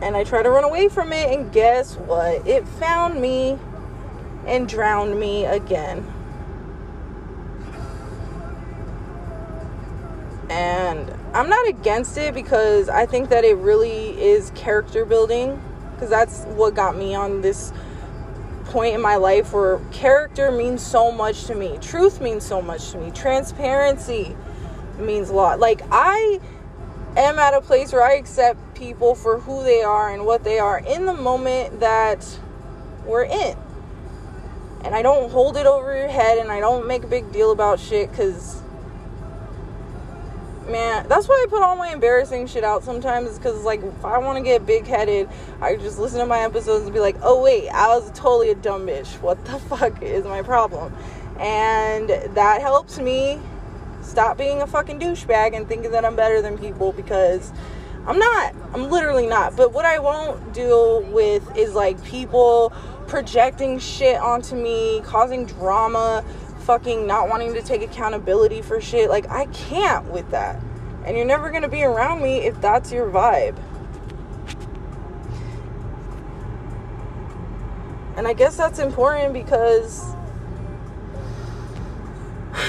And 0.00 0.16
I 0.16 0.24
tried 0.24 0.44
to 0.44 0.50
run 0.50 0.64
away 0.64 0.88
from 0.88 1.12
it, 1.12 1.36
and 1.36 1.52
guess 1.52 1.96
what? 1.96 2.46
It 2.46 2.66
found 2.68 3.20
me 3.20 3.58
and 4.46 4.68
drowned 4.68 5.18
me 5.18 5.44
again. 5.44 6.06
And 10.50 11.12
I'm 11.34 11.48
not 11.48 11.68
against 11.68 12.16
it 12.16 12.32
because 12.32 12.88
I 12.88 13.06
think 13.06 13.28
that 13.28 13.44
it 13.44 13.56
really 13.56 14.20
is 14.20 14.50
character 14.54 15.04
building 15.04 15.60
because 15.92 16.08
that's 16.08 16.44
what 16.44 16.74
got 16.74 16.96
me 16.96 17.14
on 17.14 17.42
this 17.42 17.72
point 18.68 18.94
in 18.94 19.00
my 19.00 19.16
life 19.16 19.52
where 19.52 19.80
character 19.92 20.50
means 20.50 20.84
so 20.84 21.10
much 21.10 21.44
to 21.44 21.54
me. 21.54 21.78
Truth 21.80 22.20
means 22.20 22.44
so 22.44 22.62
much 22.62 22.90
to 22.90 22.98
me. 22.98 23.10
Transparency 23.10 24.36
means 24.98 25.30
a 25.30 25.34
lot. 25.34 25.58
Like 25.58 25.82
I 25.90 26.40
am 27.16 27.38
at 27.38 27.54
a 27.54 27.60
place 27.60 27.92
where 27.92 28.04
I 28.04 28.14
accept 28.14 28.74
people 28.74 29.14
for 29.14 29.40
who 29.40 29.64
they 29.64 29.82
are 29.82 30.12
and 30.12 30.24
what 30.26 30.44
they 30.44 30.58
are 30.58 30.78
in 30.78 31.06
the 31.06 31.14
moment 31.14 31.80
that 31.80 32.24
we're 33.04 33.24
in. 33.24 33.56
And 34.84 34.94
I 34.94 35.02
don't 35.02 35.30
hold 35.30 35.56
it 35.56 35.66
over 35.66 35.96
your 35.96 36.08
head 36.08 36.38
and 36.38 36.52
I 36.52 36.60
don't 36.60 36.86
make 36.86 37.02
a 37.02 37.08
big 37.08 37.32
deal 37.32 37.50
about 37.50 37.80
shit 37.80 38.12
cuz 38.12 38.62
man, 40.68 41.06
that's 41.08 41.28
why 41.28 41.44
I 41.46 41.50
put 41.50 41.62
all 41.62 41.76
my 41.76 41.90
embarrassing 41.90 42.46
shit 42.46 42.64
out 42.64 42.84
sometimes 42.84 43.38
because, 43.38 43.62
like, 43.64 43.82
if 43.82 44.04
I 44.04 44.18
want 44.18 44.38
to 44.38 44.44
get 44.44 44.66
big 44.66 44.86
headed, 44.86 45.28
I 45.60 45.76
just 45.76 45.98
listen 45.98 46.18
to 46.20 46.26
my 46.26 46.40
episodes 46.40 46.84
and 46.84 46.92
be 46.92 47.00
like, 47.00 47.16
oh, 47.22 47.42
wait, 47.42 47.68
I 47.68 47.88
was 47.88 48.10
totally 48.10 48.50
a 48.50 48.54
dumb 48.54 48.86
bitch. 48.86 49.20
What 49.20 49.44
the 49.44 49.58
fuck 49.70 50.02
is 50.02 50.24
my 50.24 50.42
problem? 50.42 50.94
And 51.38 52.08
that 52.08 52.60
helps 52.60 52.98
me 52.98 53.40
stop 54.02 54.38
being 54.38 54.62
a 54.62 54.66
fucking 54.66 54.98
douchebag 54.98 55.56
and 55.56 55.68
thinking 55.68 55.90
that 55.92 56.04
I'm 56.04 56.16
better 56.16 56.42
than 56.42 56.58
people 56.58 56.92
because 56.92 57.52
I'm 58.06 58.18
not. 58.18 58.54
I'm 58.72 58.90
literally 58.90 59.26
not. 59.26 59.56
But 59.56 59.72
what 59.72 59.84
I 59.84 59.98
won't 59.98 60.52
deal 60.52 61.02
with 61.02 61.56
is 61.56 61.74
like 61.74 62.02
people 62.04 62.72
projecting 63.06 63.78
shit 63.78 64.16
onto 64.18 64.54
me, 64.54 65.00
causing 65.04 65.46
drama, 65.46 66.24
fucking 66.68 67.06
not 67.06 67.28
wanting 67.30 67.54
to 67.54 67.62
take 67.62 67.80
accountability 67.80 68.60
for 68.60 68.78
shit. 68.78 69.08
Like, 69.08 69.26
I 69.30 69.46
can't 69.46 70.04
with 70.10 70.30
that. 70.32 70.62
And 71.06 71.16
you're 71.16 71.24
never 71.24 71.50
gonna 71.50 71.66
be 71.66 71.82
around 71.82 72.22
me 72.22 72.40
if 72.40 72.60
that's 72.60 72.92
your 72.92 73.10
vibe. 73.10 73.56
And 78.18 78.28
I 78.28 78.34
guess 78.34 78.54
that's 78.54 78.80
important 78.80 79.32
because 79.32 80.04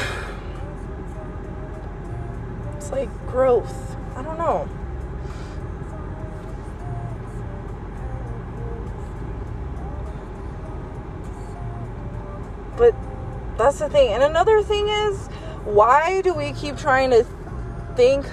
it's 2.77 2.91
like 2.91 3.09
growth. 3.27 3.97
I 4.15 4.21
don't 4.21 4.37
know. 4.37 4.69
But 12.77 12.95
that's 13.59 13.79
the 13.79 13.89
thing. 13.89 14.13
And 14.13 14.23
another 14.23 14.63
thing 14.63 14.87
is, 14.87 15.27
why 15.65 16.21
do 16.21 16.33
we 16.33 16.53
keep 16.53 16.77
trying 16.77 17.11
to 17.11 17.25
think 17.95 18.25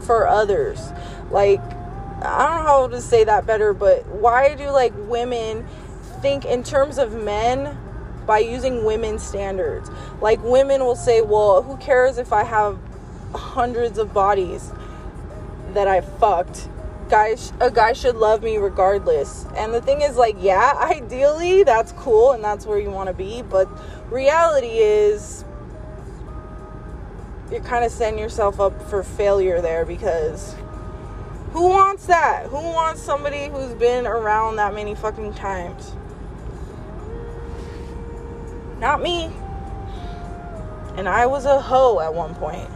for 0.00 0.28
others? 0.28 0.92
Like, 1.30 1.60
I 1.60 2.46
don't 2.46 2.64
know 2.64 2.70
how 2.70 2.88
to 2.88 3.00
say 3.00 3.24
that 3.24 3.46
better, 3.46 3.72
but 3.72 4.06
why 4.06 4.54
do 4.54 4.68
like 4.70 4.92
women 4.96 5.66
think 6.20 6.44
in 6.44 6.62
terms 6.62 6.98
of 6.98 7.14
men 7.14 7.76
by 8.26 8.40
using 8.40 8.84
women's 8.84 9.22
standards? 9.22 9.90
Like, 10.20 10.42
women 10.42 10.84
will 10.84 10.96
say, 10.96 11.22
well, 11.22 11.62
who 11.62 11.76
cares 11.78 12.18
if 12.18 12.32
I 12.32 12.44
have 12.44 12.78
hundreds 13.34 13.98
of 13.98 14.12
bodies 14.12 14.70
that 15.72 15.88
I 15.88 16.02
fucked? 16.02 16.68
Guys 17.08 17.52
a 17.60 17.70
guy 17.70 17.92
should 17.92 18.16
love 18.16 18.42
me 18.42 18.56
regardless. 18.58 19.46
And 19.56 19.72
the 19.74 19.80
thing 19.80 20.02
is 20.02 20.16
like 20.16 20.36
yeah 20.38 20.74
ideally 20.90 21.62
that's 21.62 21.92
cool 21.92 22.32
and 22.32 22.42
that's 22.42 22.66
where 22.66 22.78
you 22.78 22.90
want 22.90 23.08
to 23.08 23.14
be 23.14 23.42
but 23.42 23.68
reality 24.10 24.78
is 24.78 25.44
you're 27.50 27.60
kind 27.60 27.84
of 27.84 27.90
setting 27.90 28.18
yourself 28.18 28.60
up 28.60 28.90
for 28.90 29.02
failure 29.02 29.60
there 29.60 29.84
because 29.84 30.54
who 31.52 31.68
wants 31.68 32.06
that? 32.06 32.46
Who 32.46 32.56
wants 32.56 33.00
somebody 33.00 33.48
who's 33.48 33.72
been 33.74 34.06
around 34.06 34.56
that 34.56 34.74
many 34.74 34.94
fucking 34.94 35.34
times? 35.34 35.92
Not 38.78 39.02
me. 39.02 39.32
And 40.96 41.08
i 41.08 41.26
was 41.26 41.46
a 41.46 41.60
hoe 41.60 42.00
at 42.00 42.12
one 42.12 42.34
point. 42.34 42.68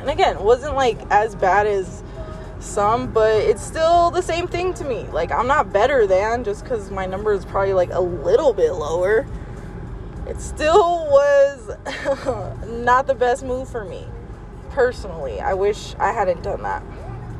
And 0.00 0.10
again 0.10 0.42
wasn't 0.42 0.74
like 0.74 0.98
as 1.10 1.34
bad 1.34 1.66
as 1.66 2.01
some, 2.62 3.12
but 3.12 3.34
it's 3.36 3.62
still 3.62 4.10
the 4.10 4.22
same 4.22 4.46
thing 4.46 4.74
to 4.74 4.84
me. 4.84 5.04
Like, 5.12 5.30
I'm 5.30 5.46
not 5.46 5.72
better 5.72 6.06
than 6.06 6.44
just 6.44 6.64
because 6.64 6.90
my 6.90 7.06
number 7.06 7.32
is 7.32 7.44
probably 7.44 7.74
like 7.74 7.90
a 7.92 8.00
little 8.00 8.52
bit 8.52 8.72
lower. 8.72 9.26
It 10.26 10.40
still 10.40 11.06
was 11.10 11.70
not 12.68 13.06
the 13.06 13.14
best 13.14 13.42
move 13.42 13.68
for 13.68 13.84
me 13.84 14.06
personally. 14.70 15.40
I 15.40 15.54
wish 15.54 15.94
I 15.98 16.12
hadn't 16.12 16.42
done 16.42 16.62
that. 16.62 16.82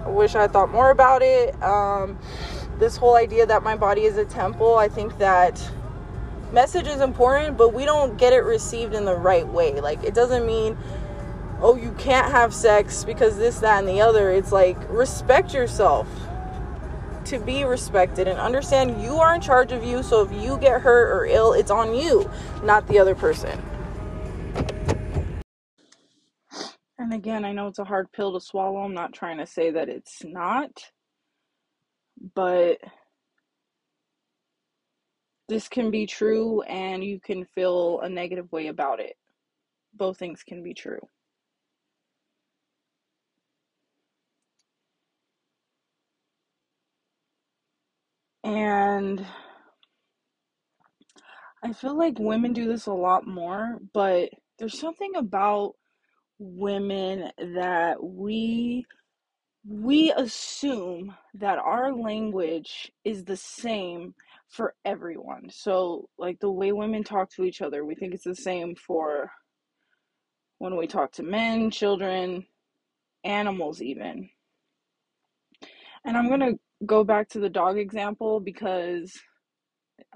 I 0.04 0.08
wish 0.08 0.34
I 0.34 0.48
thought 0.48 0.70
more 0.70 0.90
about 0.90 1.22
it. 1.22 1.60
Um, 1.62 2.18
this 2.78 2.96
whole 2.96 3.16
idea 3.16 3.46
that 3.46 3.62
my 3.62 3.76
body 3.76 4.02
is 4.02 4.18
a 4.18 4.24
temple, 4.24 4.76
I 4.76 4.88
think 4.88 5.18
that 5.18 5.62
message 6.52 6.86
is 6.86 7.00
important, 7.00 7.56
but 7.56 7.72
we 7.72 7.84
don't 7.84 8.16
get 8.18 8.32
it 8.32 8.40
received 8.40 8.94
in 8.94 9.04
the 9.04 9.14
right 9.14 9.46
way. 9.46 9.80
Like, 9.80 10.02
it 10.02 10.14
doesn't 10.14 10.44
mean 10.44 10.76
oh, 11.62 11.76
you 11.76 11.92
can't 11.92 12.30
have 12.30 12.52
sex 12.52 13.04
because 13.04 13.38
this, 13.38 13.60
that, 13.60 13.78
and 13.78 13.88
the 13.88 14.00
other. 14.00 14.30
It's 14.30 14.52
like 14.52 14.76
respect 14.90 15.54
yourself 15.54 16.08
to 17.26 17.38
be 17.38 17.64
respected 17.64 18.26
and 18.26 18.38
understand 18.38 19.00
you 19.00 19.14
are 19.14 19.34
in 19.34 19.40
charge 19.40 19.70
of 19.70 19.84
you. 19.84 20.02
So 20.02 20.22
if 20.22 20.32
you 20.32 20.58
get 20.58 20.80
hurt 20.80 21.16
or 21.16 21.24
ill, 21.24 21.52
it's 21.52 21.70
on 21.70 21.94
you, 21.94 22.28
not 22.64 22.86
the 22.88 22.98
other 22.98 23.14
person. 23.14 23.62
And 26.98 27.14
again, 27.14 27.44
I 27.44 27.52
know 27.52 27.68
it's 27.68 27.78
a 27.78 27.84
hard 27.84 28.10
pill 28.12 28.32
to 28.32 28.40
swallow. 28.40 28.78
I'm 28.78 28.94
not 28.94 29.12
trying 29.12 29.38
to 29.38 29.46
say 29.46 29.70
that 29.70 29.88
it's 29.88 30.24
not, 30.24 30.90
but 32.34 32.78
this 35.48 35.68
can 35.68 35.90
be 35.90 36.06
true 36.06 36.62
and 36.62 37.04
you 37.04 37.20
can 37.20 37.44
feel 37.44 38.00
a 38.00 38.08
negative 38.08 38.50
way 38.52 38.68
about 38.68 39.00
it. 39.00 39.16
Both 39.94 40.18
things 40.18 40.42
can 40.42 40.62
be 40.62 40.74
true. 40.74 41.00
And 48.44 49.24
I 51.62 51.72
feel 51.72 51.96
like 51.96 52.18
women 52.18 52.52
do 52.52 52.66
this 52.66 52.86
a 52.86 52.92
lot 52.92 53.26
more, 53.26 53.78
but 53.94 54.30
there's 54.58 54.78
something 54.78 55.14
about 55.16 55.74
women 56.38 57.30
that 57.38 58.02
we 58.02 58.84
we 59.64 60.12
assume 60.12 61.14
that 61.34 61.58
our 61.58 61.94
language 61.94 62.90
is 63.04 63.24
the 63.24 63.36
same 63.36 64.14
for 64.48 64.74
everyone. 64.84 65.48
So, 65.50 66.08
like 66.18 66.40
the 66.40 66.50
way 66.50 66.72
women 66.72 67.04
talk 67.04 67.30
to 67.32 67.44
each 67.44 67.62
other, 67.62 67.84
we 67.84 67.94
think 67.94 68.12
it's 68.12 68.24
the 68.24 68.34
same 68.34 68.74
for 68.74 69.30
when 70.58 70.76
we 70.76 70.86
talk 70.86 71.12
to 71.12 71.22
men, 71.22 71.70
children, 71.70 72.44
animals, 73.24 73.80
even. 73.80 74.28
And 76.04 76.16
I'm 76.16 76.28
going 76.28 76.40
to 76.40 76.58
go 76.86 77.04
back 77.04 77.28
to 77.30 77.38
the 77.38 77.48
dog 77.48 77.78
example 77.78 78.40
because 78.40 79.12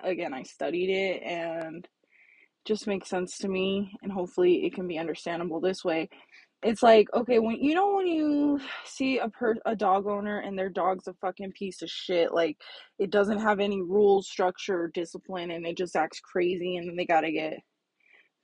again 0.03 0.35
I 0.35 0.43
studied 0.43 0.91
it 0.91 1.23
and 1.23 1.87
just 2.65 2.87
makes 2.87 3.09
sense 3.09 3.39
to 3.39 3.49
me 3.49 3.93
and 4.03 4.11
hopefully 4.11 4.67
it 4.67 4.75
can 4.75 4.89
be 4.89 4.99
understandable 4.99 5.61
this 5.61 5.85
way. 5.85 6.09
It's 6.63 6.83
like, 6.83 7.07
okay, 7.15 7.39
when 7.39 7.57
you 7.57 7.75
know 7.75 7.95
when 7.95 8.09
you 8.09 8.61
see 8.85 9.19
a 9.19 9.29
per 9.29 9.55
a 9.67 9.77
dog 9.77 10.07
owner 10.07 10.41
and 10.41 10.59
their 10.59 10.71
dog's 10.71 11.07
a 11.07 11.15
fucking 11.15 11.53
piece 11.53 11.83
of 11.83 11.91
shit, 11.91 12.33
like 12.33 12.57
it 12.99 13.11
doesn't 13.11 13.39
have 13.39 13.61
any 13.61 13.83
rules, 13.83 14.29
structure, 14.29 14.91
discipline 14.93 15.53
and 15.53 15.67
it 15.67 15.77
just 15.77 15.95
acts 15.95 16.21
crazy 16.21 16.77
and 16.77 16.89
then 16.89 16.97
they 16.97 17.07
got 17.07 17.21
to 17.21 17.31
get 17.31 17.59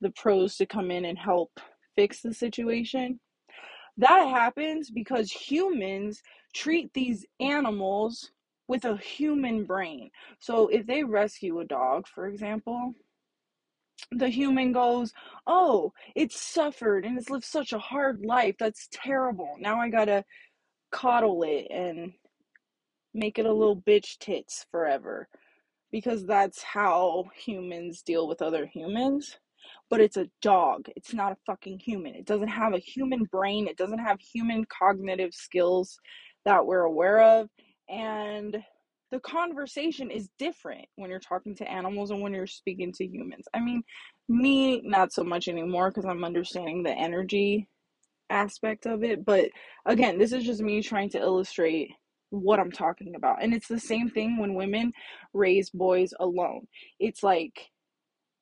the 0.01 0.13
pros 0.17 0.57
to 0.57 0.67
come 0.67 0.91
in 0.91 1.05
and 1.05 1.19
help 1.19 1.51
fix 1.97 2.21
the 2.21 2.33
situation. 2.33 3.19
That 3.97 4.29
happens 4.29 4.91
because 4.91 5.31
humans 5.31 6.23
treat 6.55 6.93
these 6.95 7.27
animals 7.41 8.31
with 8.69 8.85
a 8.85 8.97
human 8.97 9.65
brain. 9.65 10.11
So 10.41 10.69
if 10.69 10.87
they 10.87 11.05
rescue 11.05 11.61
a 11.61 11.65
dog, 11.65 12.07
for 12.09 12.27
example, 12.27 12.95
the 14.11 14.29
human 14.29 14.73
goes, 14.73 15.13
Oh, 15.47 15.93
it's 16.15 16.41
suffered 16.41 17.05
and 17.05 17.19
it's 17.19 17.31
lived 17.31 17.45
such 17.45 17.73
a 17.73 17.79
hard 17.79 18.25
life. 18.25 18.57
That's 18.59 18.89
terrible. 18.93 19.57
Now 19.59 19.81
I 19.81 19.89
gotta 19.89 20.25
coddle 20.91 21.43
it 21.43 21.69
and 21.71 22.13
make 23.15 23.39
it 23.39 23.47
a 23.47 23.53
little 23.53 23.77
bitch 23.77 24.19
tits 24.19 24.67
forever 24.71 25.29
because 25.91 26.25
that's 26.27 26.63
how 26.63 27.31
humans 27.37 28.03
deal 28.03 28.27
with 28.29 28.43
other 28.43 28.67
humans. 28.67 29.39
But 29.91 30.01
it's 30.01 30.17
a 30.17 30.29
dog. 30.41 30.89
It's 30.97 31.15
not 31.15 31.33
a 31.33 31.37
fucking 31.47 31.79
human. 31.79 32.15
It 32.15 32.27
doesn't 32.27 32.49
have 32.49 32.75
a 32.75 32.79
human 32.79 33.25
brain. 33.25 33.69
It 33.69 33.77
doesn't 33.77 33.99
have 33.99 34.19
human 34.21 34.65
cognitive 34.67 35.35
skills 35.35 35.99
that 36.45 36.65
we're 36.65 36.83
aware 36.83 37.21
of. 37.21 37.49
And 37.89 38.57
the 39.11 39.21
conversation 39.21 40.11
is 40.11 40.31
different 40.39 40.87
when 40.97 41.11
you're 41.11 41.21
talking 41.21 41.55
to 41.57 41.71
animals 41.71 42.11
and 42.11 42.23
when 42.23 42.33
you're 42.33 42.47
speaking 42.47 42.93
to 42.95 43.07
humans. 43.07 43.47
I 43.53 43.61
mean, 43.61 43.83
me, 44.29 44.81
not 44.83 45.13
so 45.13 45.23
much 45.23 45.49
anymore 45.49 45.91
because 45.91 46.07
I'm 46.07 46.25
understanding 46.25 46.83
the 46.83 46.97
energy 46.97 47.69
aspect 48.31 48.87
of 48.87 49.05
it. 49.05 49.25
But 49.25 49.51
again, 49.85 50.19
this 50.19 50.33
is 50.33 50.45
just 50.45 50.63
me 50.63 50.83
trying 50.83 51.11
to 51.11 51.19
illustrate 51.19 51.91
what 52.31 52.59
I'm 52.59 52.73
talking 52.73 53.15
about. 53.15 53.43
And 53.43 53.53
it's 53.53 53.69
the 53.69 53.79
same 53.79 54.09
thing 54.09 54.39
when 54.39 54.55
women 54.55 54.93
raise 55.35 55.69
boys 55.69 56.15
alone. 56.19 56.67
It's 56.99 57.23
like 57.23 57.71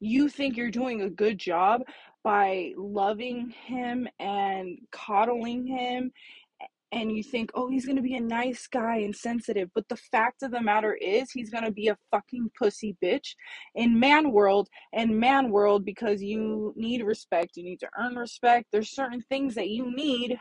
you 0.01 0.29
think 0.29 0.57
you're 0.57 0.71
doing 0.71 1.03
a 1.03 1.11
good 1.11 1.39
job 1.39 1.83
by 2.25 2.73
loving 2.77 3.51
him 3.51 4.09
and 4.19 4.79
coddling 4.91 5.67
him 5.67 6.13
and 6.93 7.13
you 7.13 7.23
think, 7.23 7.51
oh, 7.55 7.69
he's 7.69 7.87
gonna 7.87 8.03
be 8.03 8.17
a 8.17 8.21
nice 8.21 8.67
guy 8.67 8.99
and 8.99 9.15
sensitive. 9.15 9.71
But 9.75 9.89
the 9.89 9.97
fact 9.97 10.43
of 10.43 10.51
the 10.51 10.61
matter 10.61 10.95
is, 10.95 11.31
he's 11.31 11.51
gonna 11.51 11.71
be 11.71 11.89
a 11.89 11.99
fucking 12.11 12.51
pussy 12.59 12.97
bitch 13.03 13.35
in 13.75 13.99
man 13.99 14.33
world 14.33 14.69
and 14.93 15.19
man 15.19 15.51
world 15.51 15.85
because 15.85 16.23
you 16.23 16.75
need 16.77 17.03
respect. 17.03 17.57
You 17.57 17.63
need 17.63 17.81
to 17.81 17.89
earn 17.99 18.17
respect. 18.17 18.67
There's 18.73 18.91
certain 18.91 19.21
things 19.23 19.55
that 19.55 19.69
you 19.69 19.95
need 19.95 20.37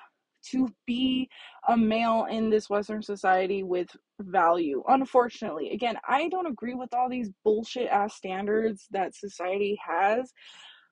to 0.51 0.67
be 0.85 1.29
a 1.67 1.77
male 1.77 2.27
in 2.29 2.49
this 2.49 2.69
Western 2.69 3.01
society 3.01 3.63
with 3.63 3.89
value. 4.19 4.83
Unfortunately, 4.87 5.71
again, 5.71 5.97
I 6.07 6.29
don't 6.29 6.47
agree 6.47 6.73
with 6.73 6.93
all 6.93 7.09
these 7.09 7.29
bullshit 7.43 7.87
ass 7.87 8.15
standards 8.15 8.87
that 8.91 9.15
society 9.15 9.77
has. 9.85 10.31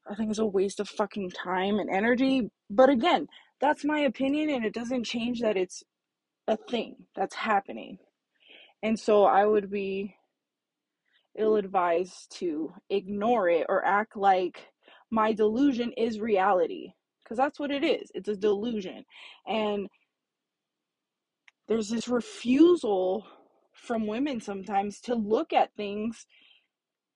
I 0.10 0.16
think 0.16 0.30
it's 0.30 0.39
a 0.39 0.46
waste 0.46 0.80
of 0.80 0.89
fucking 0.89 1.32
time 1.32 1.80
and 1.80 1.89
energy. 1.89 2.50
But 2.70 2.89
again, 2.89 3.27
that's 3.60 3.84
my 3.84 4.00
opinion, 4.00 4.50
and 4.50 4.66
it 4.66 4.74
doesn't 4.74 5.06
change 5.06 5.42
that 5.42 5.58
it's 5.58 5.84
a 6.48 6.58
thing 6.70 6.96
that's 7.16 7.36
happening. 7.36 7.98
And 8.84 9.00
so 9.00 9.25
I 9.25 9.46
would 9.46 9.70
be 9.70 10.16
ill 11.38 11.56
advised 11.56 12.32
to 12.39 12.74
ignore 12.89 13.50
it 13.50 13.66
or 13.70 13.86
act 13.86 14.16
like 14.16 14.68
my 15.12 15.34
delusion 15.34 15.92
is 15.98 16.20
reality. 16.20 16.94
Because 17.27 17.38
that's 17.38 17.60
what 17.60 17.72
it 17.72 17.84
is 17.84 18.10
it's 18.13 18.29
a 18.29 18.31
mm-hmm. 18.31 18.39
delusion. 18.39 19.05
And 19.46 19.88
there's 21.67 21.89
this 21.89 22.07
refusal 22.07 23.25
from 23.74 24.07
women 24.07 24.39
sometimes 24.39 25.01
to 25.01 25.15
look 25.15 25.51
at 25.51 25.75
things 25.75 26.25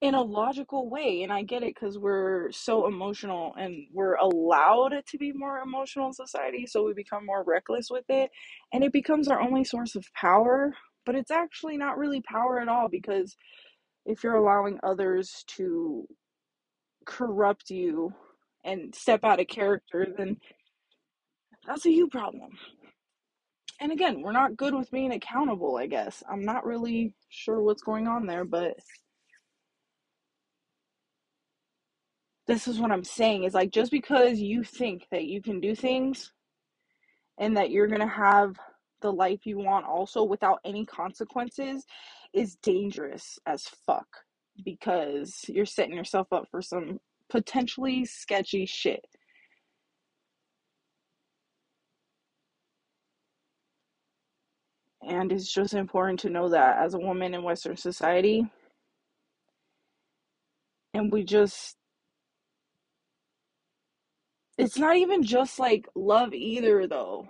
in 0.01 0.15
a 0.15 0.21
logical 0.21 0.89
way 0.89 1.21
and 1.21 1.31
i 1.31 1.43
get 1.43 1.61
it 1.63 1.75
because 1.75 1.97
we're 1.97 2.51
so 2.51 2.87
emotional 2.87 3.53
and 3.57 3.85
we're 3.93 4.15
allowed 4.15 4.93
to 5.07 5.17
be 5.17 5.31
more 5.31 5.59
emotional 5.59 6.07
in 6.07 6.13
society 6.13 6.65
so 6.65 6.83
we 6.85 6.93
become 6.93 7.25
more 7.25 7.43
reckless 7.43 7.89
with 7.89 8.05
it 8.09 8.29
and 8.73 8.83
it 8.83 8.91
becomes 8.91 9.27
our 9.27 9.39
only 9.39 9.63
source 9.63 9.95
of 9.95 10.05
power 10.15 10.73
but 11.05 11.15
it's 11.15 11.31
actually 11.31 11.77
not 11.77 11.97
really 11.97 12.21
power 12.21 12.59
at 12.59 12.67
all 12.67 12.87
because 12.89 13.35
if 14.05 14.23
you're 14.23 14.35
allowing 14.35 14.79
others 14.83 15.43
to 15.47 16.07
corrupt 17.05 17.69
you 17.69 18.11
and 18.63 18.93
step 18.95 19.23
out 19.23 19.39
of 19.39 19.47
character 19.47 20.07
then 20.17 20.37
that's 21.67 21.85
a 21.85 21.91
you 21.91 22.07
problem. 22.09 22.49
And 23.79 23.91
again 23.91 24.21
we're 24.21 24.31
not 24.31 24.57
good 24.57 24.73
with 24.73 24.91
being 24.91 25.11
accountable 25.13 25.77
i 25.77 25.87
guess. 25.87 26.23
I'm 26.29 26.43
not 26.45 26.65
really 26.65 27.15
sure 27.29 27.61
what's 27.61 27.83
going 27.83 28.07
on 28.07 28.25
there 28.25 28.45
but 28.45 28.75
this 32.47 32.67
is 32.67 32.79
what 32.79 32.91
I'm 32.91 33.03
saying 33.03 33.43
is 33.43 33.53
like 33.53 33.71
just 33.71 33.91
because 33.91 34.39
you 34.39 34.63
think 34.63 35.07
that 35.11 35.25
you 35.25 35.41
can 35.41 35.59
do 35.61 35.75
things 35.75 36.31
and 37.39 37.55
that 37.57 37.71
you're 37.71 37.87
going 37.87 38.01
to 38.01 38.07
have 38.07 38.55
the 39.01 39.11
life 39.11 39.45
you 39.45 39.57
want 39.57 39.85
also 39.85 40.23
without 40.23 40.59
any 40.65 40.85
consequences 40.85 41.85
is 42.33 42.55
dangerous 42.61 43.39
as 43.45 43.63
fuck 43.85 44.07
because 44.65 45.45
you're 45.47 45.65
setting 45.65 45.95
yourself 45.95 46.27
up 46.31 46.45
for 46.51 46.61
some 46.61 46.99
potentially 47.31 48.05
sketchy 48.05 48.67
shit. 48.67 49.05
And 55.07 55.31
it's 55.31 55.51
just 55.51 55.73
important 55.73 56.19
to 56.21 56.29
know 56.29 56.49
that 56.49 56.77
as 56.79 56.93
a 56.93 56.99
woman 56.99 57.33
in 57.33 57.43
Western 57.43 57.77
society, 57.77 58.45
and 60.93 61.11
we 61.11 61.23
just 61.23 61.77
it's 64.57 64.77
not 64.77 64.97
even 64.97 65.23
just 65.23 65.59
like 65.59 65.87
love 65.95 66.33
either 66.33 66.87
though 66.87 67.27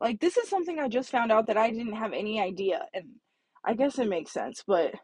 like 0.00 0.20
this 0.20 0.36
is 0.36 0.48
something 0.48 0.78
i 0.78 0.88
just 0.88 1.10
found 1.10 1.32
out 1.32 1.46
that 1.46 1.56
i 1.56 1.70
didn't 1.70 1.94
have 1.94 2.12
any 2.12 2.40
idea 2.40 2.86
and 2.94 3.06
i 3.64 3.74
guess 3.74 3.98
it 3.98 4.08
makes 4.08 4.32
sense 4.32 4.62
but 4.66 4.94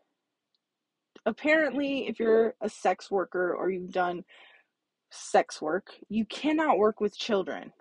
apparently 1.26 2.08
if 2.08 2.18
you're 2.18 2.54
a 2.60 2.68
sex 2.68 3.10
worker 3.10 3.54
or 3.54 3.70
you've 3.70 3.92
done 3.92 4.24
sex 5.10 5.60
work 5.60 5.88
you 6.08 6.24
cannot 6.26 6.78
work 6.78 7.00
with 7.00 7.16
children. 7.16 7.72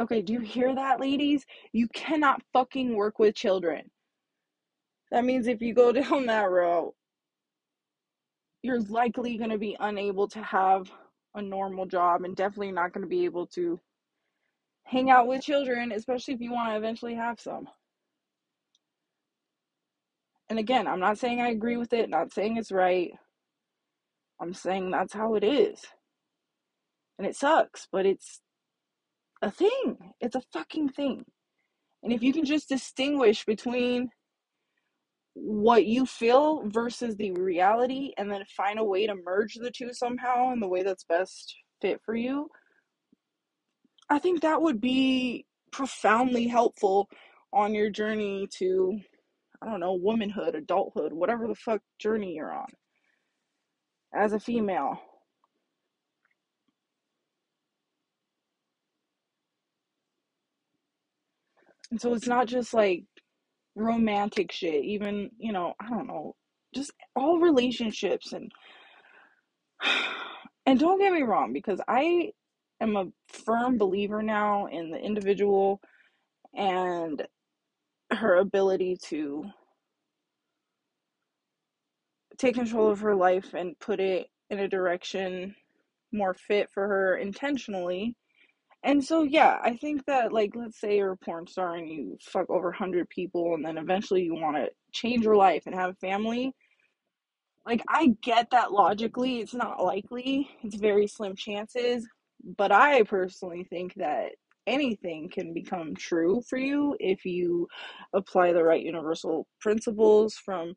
Okay 0.00 0.22
do 0.22 0.32
you 0.32 0.40
hear 0.40 0.74
that 0.74 1.00
ladies? 1.00 1.44
You 1.72 1.88
cannot 1.94 2.42
fucking 2.52 2.94
work 2.96 3.18
with 3.18 3.34
children. 3.34 3.90
That 5.10 5.24
means 5.24 5.46
if 5.46 5.60
you 5.62 5.74
go 5.74 5.92
down 6.00 6.26
that 6.26 6.50
road, 6.50 6.94
you're 8.62 8.80
likely 8.82 9.36
going 9.36 9.50
to 9.50 9.58
be 9.58 9.76
unable 9.78 10.26
to 10.28 10.42
have 10.42 10.90
a 11.34 11.42
normal 11.42 11.86
job 11.86 12.24
and 12.24 12.34
definitely 12.34 12.72
not 12.72 12.92
going 12.92 13.02
to 13.02 13.08
be 13.08 13.24
able 13.24 13.46
to 13.48 13.78
hang 14.84 15.10
out 15.10 15.26
with 15.26 15.42
children, 15.42 15.92
especially 15.92 16.34
if 16.34 16.40
you 16.40 16.52
want 16.52 16.70
to 16.70 16.76
eventually 16.76 17.14
have 17.14 17.40
some. 17.40 17.68
And 20.54 20.60
again, 20.60 20.86
I'm 20.86 21.00
not 21.00 21.18
saying 21.18 21.40
I 21.40 21.48
agree 21.48 21.76
with 21.76 21.92
it, 21.92 22.08
not 22.08 22.32
saying 22.32 22.58
it's 22.58 22.70
right. 22.70 23.10
I'm 24.40 24.54
saying 24.54 24.92
that's 24.92 25.12
how 25.12 25.34
it 25.34 25.42
is. 25.42 25.80
And 27.18 27.26
it 27.26 27.34
sucks, 27.34 27.88
but 27.90 28.06
it's 28.06 28.40
a 29.42 29.50
thing. 29.50 29.96
It's 30.20 30.36
a 30.36 30.42
fucking 30.52 30.90
thing. 30.90 31.24
And 32.04 32.12
if 32.12 32.22
you 32.22 32.32
can 32.32 32.44
just 32.44 32.68
distinguish 32.68 33.44
between 33.44 34.10
what 35.32 35.86
you 35.86 36.06
feel 36.06 36.62
versus 36.68 37.16
the 37.16 37.32
reality 37.32 38.12
and 38.16 38.30
then 38.30 38.44
find 38.56 38.78
a 38.78 38.84
way 38.84 39.08
to 39.08 39.16
merge 39.24 39.54
the 39.54 39.72
two 39.72 39.92
somehow 39.92 40.52
in 40.52 40.60
the 40.60 40.68
way 40.68 40.84
that's 40.84 41.02
best 41.02 41.52
fit 41.82 42.00
for 42.06 42.14
you 42.14 42.48
i 44.08 44.16
think 44.16 44.40
that 44.40 44.62
would 44.62 44.80
be 44.80 45.44
profoundly 45.72 46.46
helpful 46.46 47.08
on 47.52 47.74
your 47.74 47.90
journey 47.90 48.46
to 48.56 49.00
i 49.64 49.70
don't 49.70 49.80
know 49.80 49.94
womanhood 49.94 50.54
adulthood 50.54 51.12
whatever 51.12 51.48
the 51.48 51.54
fuck 51.54 51.80
journey 51.98 52.34
you're 52.34 52.52
on 52.52 52.66
as 54.14 54.32
a 54.32 54.40
female. 54.40 55.00
And 61.90 62.00
so 62.00 62.14
it's 62.14 62.26
not 62.26 62.46
just 62.46 62.74
like 62.74 63.04
romantic 63.76 64.50
shit, 64.52 64.84
even, 64.84 65.30
you 65.38 65.52
know, 65.52 65.74
I 65.80 65.88
don't 65.90 66.06
know, 66.06 66.34
just 66.74 66.92
all 67.14 67.38
relationships 67.38 68.32
and 68.32 68.50
and 70.66 70.78
don't 70.78 70.98
get 70.98 71.12
me 71.12 71.22
wrong 71.22 71.52
because 71.52 71.80
I 71.86 72.32
am 72.80 72.96
a 72.96 73.06
firm 73.28 73.78
believer 73.78 74.22
now 74.22 74.66
in 74.66 74.90
the 74.90 74.98
individual 74.98 75.80
and 76.54 77.22
her 78.14 78.36
ability 78.36 78.96
to 79.08 79.44
take 82.38 82.54
control 82.54 82.90
of 82.90 83.00
her 83.00 83.14
life 83.14 83.54
and 83.54 83.78
put 83.78 84.00
it 84.00 84.26
in 84.50 84.60
a 84.60 84.68
direction 84.68 85.54
more 86.12 86.34
fit 86.34 86.68
for 86.72 86.86
her 86.86 87.16
intentionally. 87.16 88.14
And 88.82 89.02
so 89.02 89.22
yeah, 89.22 89.58
I 89.62 89.76
think 89.76 90.04
that 90.06 90.32
like 90.32 90.52
let's 90.54 90.80
say 90.80 90.98
you're 90.98 91.12
a 91.12 91.16
porn 91.16 91.46
star 91.46 91.76
and 91.76 91.88
you 91.88 92.18
fuck 92.20 92.50
over 92.50 92.68
100 92.68 93.08
people 93.08 93.54
and 93.54 93.64
then 93.64 93.78
eventually 93.78 94.22
you 94.22 94.34
want 94.34 94.56
to 94.56 94.68
change 94.92 95.24
your 95.24 95.36
life 95.36 95.62
and 95.66 95.74
have 95.74 95.90
a 95.90 95.94
family. 95.94 96.54
Like, 97.66 97.82
I 97.88 98.14
get 98.22 98.50
that 98.50 98.72
logically, 98.72 99.40
it's 99.40 99.54
not 99.54 99.82
likely, 99.82 100.50
it's 100.62 100.76
very 100.76 101.06
slim 101.06 101.34
chances, 101.34 102.06
but 102.58 102.70
I 102.70 103.02
personally 103.04 103.64
think 103.64 103.94
that 103.94 104.32
anything 104.66 105.28
can 105.28 105.52
become 105.52 105.94
true 105.94 106.42
for 106.48 106.56
you 106.58 106.96
if 107.00 107.24
you 107.24 107.68
apply 108.12 108.52
the 108.52 108.62
right 108.62 108.82
universal 108.82 109.46
principles 109.60 110.34
from 110.34 110.74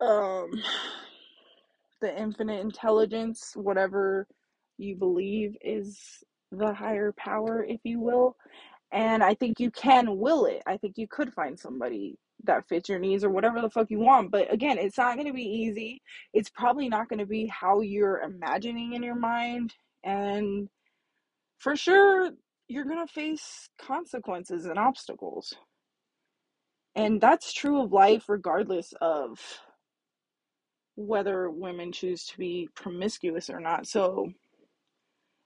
um 0.00 0.50
the 2.00 2.20
infinite 2.20 2.60
intelligence, 2.60 3.52
whatever 3.54 4.26
you 4.78 4.94
believe 4.96 5.56
is 5.62 5.98
the 6.52 6.72
higher 6.72 7.12
power, 7.16 7.64
if 7.64 7.80
you 7.84 8.00
will. 8.00 8.36
And 8.92 9.22
I 9.22 9.34
think 9.34 9.58
you 9.58 9.70
can 9.70 10.18
will 10.18 10.46
it. 10.46 10.62
I 10.66 10.76
think 10.76 10.94
you 10.96 11.08
could 11.08 11.32
find 11.32 11.58
somebody 11.58 12.18
that 12.44 12.68
fits 12.68 12.88
your 12.88 12.98
needs 12.98 13.24
or 13.24 13.30
whatever 13.30 13.60
the 13.60 13.70
fuck 13.70 13.90
you 13.90 13.98
want. 13.98 14.30
But 14.30 14.52
again, 14.52 14.78
it's 14.78 14.98
not 14.98 15.16
going 15.16 15.26
to 15.26 15.32
be 15.32 15.42
easy. 15.42 16.00
It's 16.32 16.50
probably 16.50 16.88
not 16.88 17.08
going 17.08 17.18
to 17.18 17.26
be 17.26 17.46
how 17.46 17.80
you're 17.80 18.20
imagining 18.20 18.92
in 18.92 19.02
your 19.02 19.16
mind. 19.16 19.74
And 20.04 20.68
for 21.58 21.76
sure, 21.76 22.30
you're 22.68 22.84
going 22.84 23.06
to 23.06 23.12
face 23.12 23.68
consequences 23.80 24.66
and 24.66 24.78
obstacles. 24.78 25.52
And 26.94 27.20
that's 27.20 27.52
true 27.52 27.82
of 27.82 27.92
life, 27.92 28.24
regardless 28.28 28.94
of 29.00 29.38
whether 30.94 31.50
women 31.50 31.92
choose 31.92 32.24
to 32.26 32.38
be 32.38 32.68
promiscuous 32.74 33.50
or 33.50 33.60
not. 33.60 33.86
So 33.86 34.32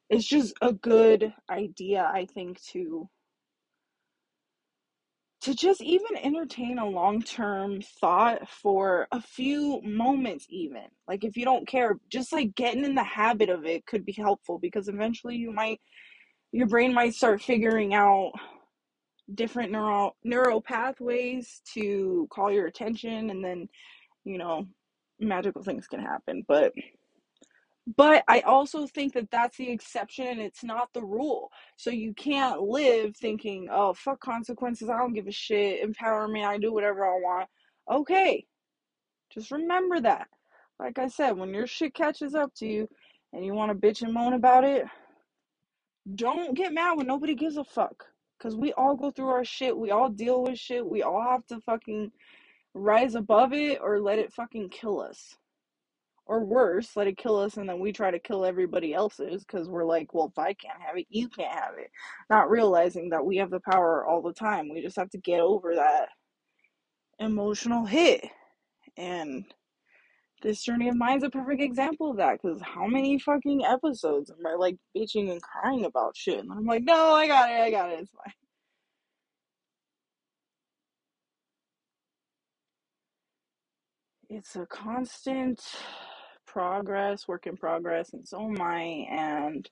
it's 0.08 0.26
just 0.26 0.54
a 0.62 0.72
good 0.72 1.32
idea, 1.50 2.08
I 2.12 2.26
think, 2.26 2.62
to 2.72 3.08
to 5.42 5.54
just 5.54 5.80
even 5.80 6.16
entertain 6.22 6.78
a 6.78 6.86
long-term 6.86 7.80
thought 8.00 8.46
for 8.48 9.08
a 9.12 9.20
few 9.20 9.80
moments 9.82 10.46
even 10.50 10.84
like 11.08 11.24
if 11.24 11.36
you 11.36 11.44
don't 11.44 11.66
care 11.66 11.98
just 12.10 12.32
like 12.32 12.54
getting 12.54 12.84
in 12.84 12.94
the 12.94 13.04
habit 13.04 13.48
of 13.48 13.64
it 13.64 13.86
could 13.86 14.04
be 14.04 14.12
helpful 14.12 14.58
because 14.58 14.88
eventually 14.88 15.36
you 15.36 15.52
might 15.52 15.80
your 16.52 16.66
brain 16.66 16.92
might 16.92 17.14
start 17.14 17.40
figuring 17.40 17.94
out 17.94 18.32
different 19.34 19.70
neural 19.70 20.16
neural 20.24 20.60
pathways 20.60 21.62
to 21.72 22.26
call 22.30 22.50
your 22.50 22.66
attention 22.66 23.30
and 23.30 23.44
then 23.44 23.68
you 24.24 24.38
know 24.38 24.66
magical 25.20 25.62
things 25.62 25.86
can 25.86 26.00
happen 26.00 26.42
but 26.48 26.72
but 27.86 28.24
I 28.28 28.40
also 28.40 28.86
think 28.86 29.14
that 29.14 29.30
that's 29.30 29.56
the 29.56 29.70
exception 29.70 30.26
and 30.26 30.40
it's 30.40 30.62
not 30.62 30.92
the 30.92 31.02
rule. 31.02 31.50
So 31.76 31.90
you 31.90 32.12
can't 32.14 32.60
live 32.60 33.16
thinking, 33.16 33.68
oh, 33.70 33.94
fuck 33.94 34.20
consequences. 34.20 34.90
I 34.90 34.98
don't 34.98 35.14
give 35.14 35.26
a 35.26 35.32
shit. 35.32 35.82
Empower 35.82 36.28
me. 36.28 36.44
I 36.44 36.58
do 36.58 36.72
whatever 36.72 37.04
I 37.04 37.18
want. 37.18 37.48
Okay. 37.90 38.46
Just 39.32 39.50
remember 39.50 40.00
that. 40.00 40.28
Like 40.78 40.98
I 40.98 41.08
said, 41.08 41.36
when 41.36 41.54
your 41.54 41.66
shit 41.66 41.94
catches 41.94 42.34
up 42.34 42.54
to 42.56 42.66
you 42.66 42.88
and 43.32 43.44
you 43.44 43.54
want 43.54 43.70
to 43.72 43.86
bitch 43.86 44.02
and 44.02 44.12
moan 44.12 44.34
about 44.34 44.64
it, 44.64 44.84
don't 46.14 46.56
get 46.56 46.72
mad 46.72 46.96
when 46.96 47.06
nobody 47.06 47.34
gives 47.34 47.56
a 47.56 47.64
fuck. 47.64 48.04
Because 48.38 48.56
we 48.56 48.72
all 48.72 48.96
go 48.96 49.10
through 49.10 49.28
our 49.28 49.44
shit. 49.44 49.76
We 49.76 49.90
all 49.90 50.08
deal 50.08 50.42
with 50.42 50.58
shit. 50.58 50.86
We 50.86 51.02
all 51.02 51.22
have 51.22 51.46
to 51.48 51.60
fucking 51.60 52.10
rise 52.72 53.14
above 53.14 53.52
it 53.52 53.78
or 53.82 54.00
let 54.00 54.18
it 54.18 54.32
fucking 54.32 54.70
kill 54.70 55.00
us 55.00 55.36
or 56.30 56.44
worse, 56.44 56.96
let 56.96 57.08
it 57.08 57.18
kill 57.18 57.40
us, 57.40 57.56
and 57.56 57.68
then 57.68 57.80
we 57.80 57.90
try 57.90 58.08
to 58.08 58.20
kill 58.20 58.44
everybody 58.44 58.94
else's 58.94 59.44
because 59.44 59.68
we're 59.68 59.84
like, 59.84 60.14
well, 60.14 60.28
if 60.28 60.38
I 60.38 60.52
can't 60.52 60.80
have 60.80 60.96
it, 60.96 61.06
you 61.10 61.28
can't 61.28 61.52
have 61.52 61.74
it. 61.76 61.90
Not 62.30 62.48
realizing 62.48 63.10
that 63.10 63.26
we 63.26 63.38
have 63.38 63.50
the 63.50 63.58
power 63.58 64.06
all 64.06 64.22
the 64.22 64.32
time. 64.32 64.68
We 64.68 64.80
just 64.80 64.96
have 64.96 65.10
to 65.10 65.18
get 65.18 65.40
over 65.40 65.74
that 65.74 66.10
emotional 67.18 67.84
hit. 67.84 68.24
And 68.96 69.44
this 70.40 70.62
journey 70.62 70.88
of 70.88 70.94
mine's 70.94 71.24
a 71.24 71.30
perfect 71.30 71.62
example 71.62 72.12
of 72.12 72.18
that 72.18 72.40
because 72.40 72.62
how 72.62 72.86
many 72.86 73.18
fucking 73.18 73.64
episodes 73.64 74.30
am 74.30 74.46
I 74.46 74.54
like 74.54 74.76
bitching 74.96 75.32
and 75.32 75.42
crying 75.42 75.84
about 75.84 76.16
shit? 76.16 76.38
And 76.38 76.52
I'm 76.52 76.64
like, 76.64 76.84
no, 76.84 77.12
I 77.14 77.26
got 77.26 77.50
it, 77.50 77.60
I 77.60 77.70
got 77.72 77.90
it, 77.90 77.98
it's 78.02 78.10
fine. 78.12 78.34
It's 84.28 84.54
a 84.54 84.66
constant 84.66 85.60
progress, 86.52 87.28
work 87.28 87.46
in 87.46 87.56
progress, 87.56 88.12
and 88.12 88.26
so 88.26 88.42
am 88.42 88.60
I. 88.60 89.06
And 89.10 89.68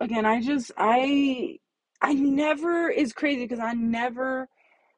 again, 0.00 0.24
I 0.26 0.40
just 0.40 0.72
I 0.76 1.58
I 2.00 2.14
never 2.14 2.88
is 2.88 3.12
crazy 3.12 3.44
because 3.44 3.60
I 3.60 3.72
never 3.74 4.48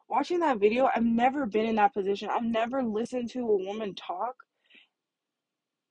watching 0.09 0.41
that 0.41 0.59
video, 0.59 0.89
I've 0.95 1.05
never 1.05 1.47
been 1.47 1.67
in 1.67 1.77
that 1.77 1.95
position. 1.95 2.29
I've 2.31 2.45
never 2.45 2.83
listened 2.83 3.31
to 3.31 3.41
a 3.41 3.65
woman 3.65 3.95
talk 3.95 4.35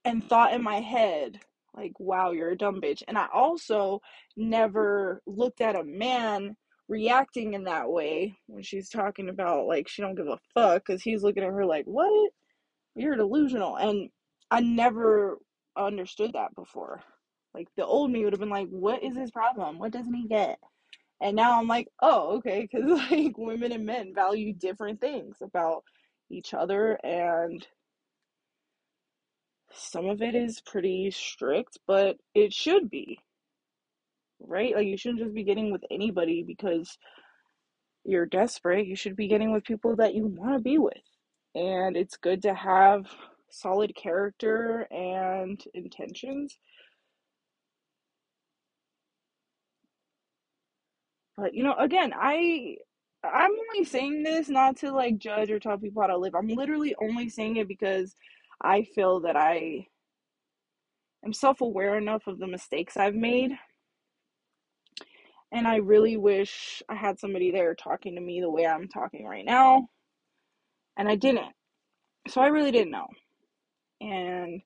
and 0.05 0.23
thought 0.27 0.53
in 0.53 0.63
my 0.63 0.79
head 0.81 1.39
like, 1.75 1.93
"Wow, 1.99 2.31
you're 2.31 2.51
a 2.51 2.57
dumb 2.57 2.81
bitch." 2.81 3.03
And 3.07 3.17
I 3.17 3.27
also 3.33 4.01
never 4.37 5.21
looked 5.25 5.61
at 5.61 5.75
a 5.75 5.83
man 5.83 6.55
reacting 6.89 7.53
in 7.53 7.63
that 7.63 7.89
way 7.89 8.35
when 8.47 8.61
she's 8.63 8.89
talking 8.89 9.29
about 9.29 9.65
like 9.67 9.87
she 9.87 10.01
don't 10.01 10.15
give 10.15 10.27
a 10.27 10.37
fuck 10.53 10.85
cuz 10.85 11.01
he's 11.01 11.23
looking 11.23 11.43
at 11.43 11.49
her 11.51 11.65
like, 11.65 11.85
"What? 11.85 12.31
You're 12.95 13.15
delusional." 13.15 13.75
And 13.77 14.09
I 14.51 14.61
never 14.61 15.37
understood 15.75 16.33
that 16.33 16.55
before. 16.55 17.03
Like 17.53 17.67
the 17.75 17.85
old 17.85 18.11
me 18.11 18.23
would 18.23 18.33
have 18.33 18.39
been 18.39 18.49
like, 18.49 18.69
"What 18.69 19.03
is 19.03 19.15
his 19.17 19.31
problem? 19.31 19.79
What 19.79 19.91
doesn't 19.91 20.13
he 20.13 20.27
get?" 20.27 20.59
And 21.21 21.35
now 21.35 21.59
I'm 21.59 21.67
like, 21.67 21.89
"Oh, 22.01 22.37
okay," 22.37 22.67
cuz 22.67 22.83
like 23.11 23.37
women 23.37 23.71
and 23.73 23.85
men 23.85 24.13
value 24.15 24.53
different 24.53 25.01
things 25.01 25.41
about 25.41 25.83
each 26.31 26.53
other 26.53 26.93
and 27.05 27.67
some 29.73 30.05
of 30.07 30.21
it 30.21 30.35
is 30.35 30.61
pretty 30.61 31.11
strict, 31.11 31.77
but 31.85 32.17
it 32.33 32.53
should 32.53 32.89
be, 32.89 33.19
right? 34.39 34.75
Like 34.75 34.87
you 34.87 34.97
shouldn't 34.97 35.21
just 35.21 35.33
be 35.33 35.43
getting 35.43 35.71
with 35.71 35.83
anybody 35.89 36.43
because 36.43 36.97
you're 38.05 38.25
desperate. 38.25 38.87
You 38.87 38.95
should 38.95 39.15
be 39.15 39.27
getting 39.27 39.51
with 39.51 39.63
people 39.65 39.95
that 39.97 40.13
you 40.13 40.25
want 40.27 40.53
to 40.53 40.59
be 40.59 40.77
with. 40.77 40.93
And 41.55 41.95
it's 41.97 42.17
good 42.17 42.41
to 42.43 42.53
have 42.53 43.05
solid 43.49 43.95
character 43.95 44.87
and 44.91 45.63
intentions. 45.73 46.57
But 51.37 51.53
you 51.53 51.63
know, 51.63 51.75
again, 51.77 52.13
I 52.15 52.77
I'm 53.23 53.51
only 53.51 53.85
saying 53.85 54.23
this 54.23 54.49
not 54.49 54.77
to 54.77 54.91
like 54.91 55.17
judge 55.17 55.49
or 55.51 55.59
tell 55.59 55.77
people 55.77 56.01
how 56.01 56.07
to 56.09 56.17
live. 56.17 56.35
I'm 56.35 56.47
literally 56.47 56.95
only 57.01 57.29
saying 57.29 57.57
it 57.57 57.67
because 57.67 58.15
I 58.61 58.83
feel 58.83 59.21
that 59.21 59.35
I 59.35 59.87
am 61.25 61.33
self-aware 61.33 61.97
enough 61.97 62.27
of 62.27 62.39
the 62.39 62.47
mistakes 62.47 62.97
I've 62.97 63.15
made. 63.15 63.51
And 65.51 65.67
I 65.67 65.77
really 65.77 66.17
wish 66.17 66.81
I 66.89 66.95
had 66.95 67.19
somebody 67.19 67.51
there 67.51 67.75
talking 67.75 68.15
to 68.15 68.21
me 68.21 68.41
the 68.41 68.49
way 68.49 68.65
I'm 68.65 68.87
talking 68.87 69.25
right 69.25 69.45
now. 69.45 69.87
And 70.97 71.07
I 71.07 71.15
didn't. 71.15 71.53
So 72.27 72.41
I 72.41 72.47
really 72.47 72.71
didn't 72.71 72.91
know. 72.91 73.07
And 74.01 74.61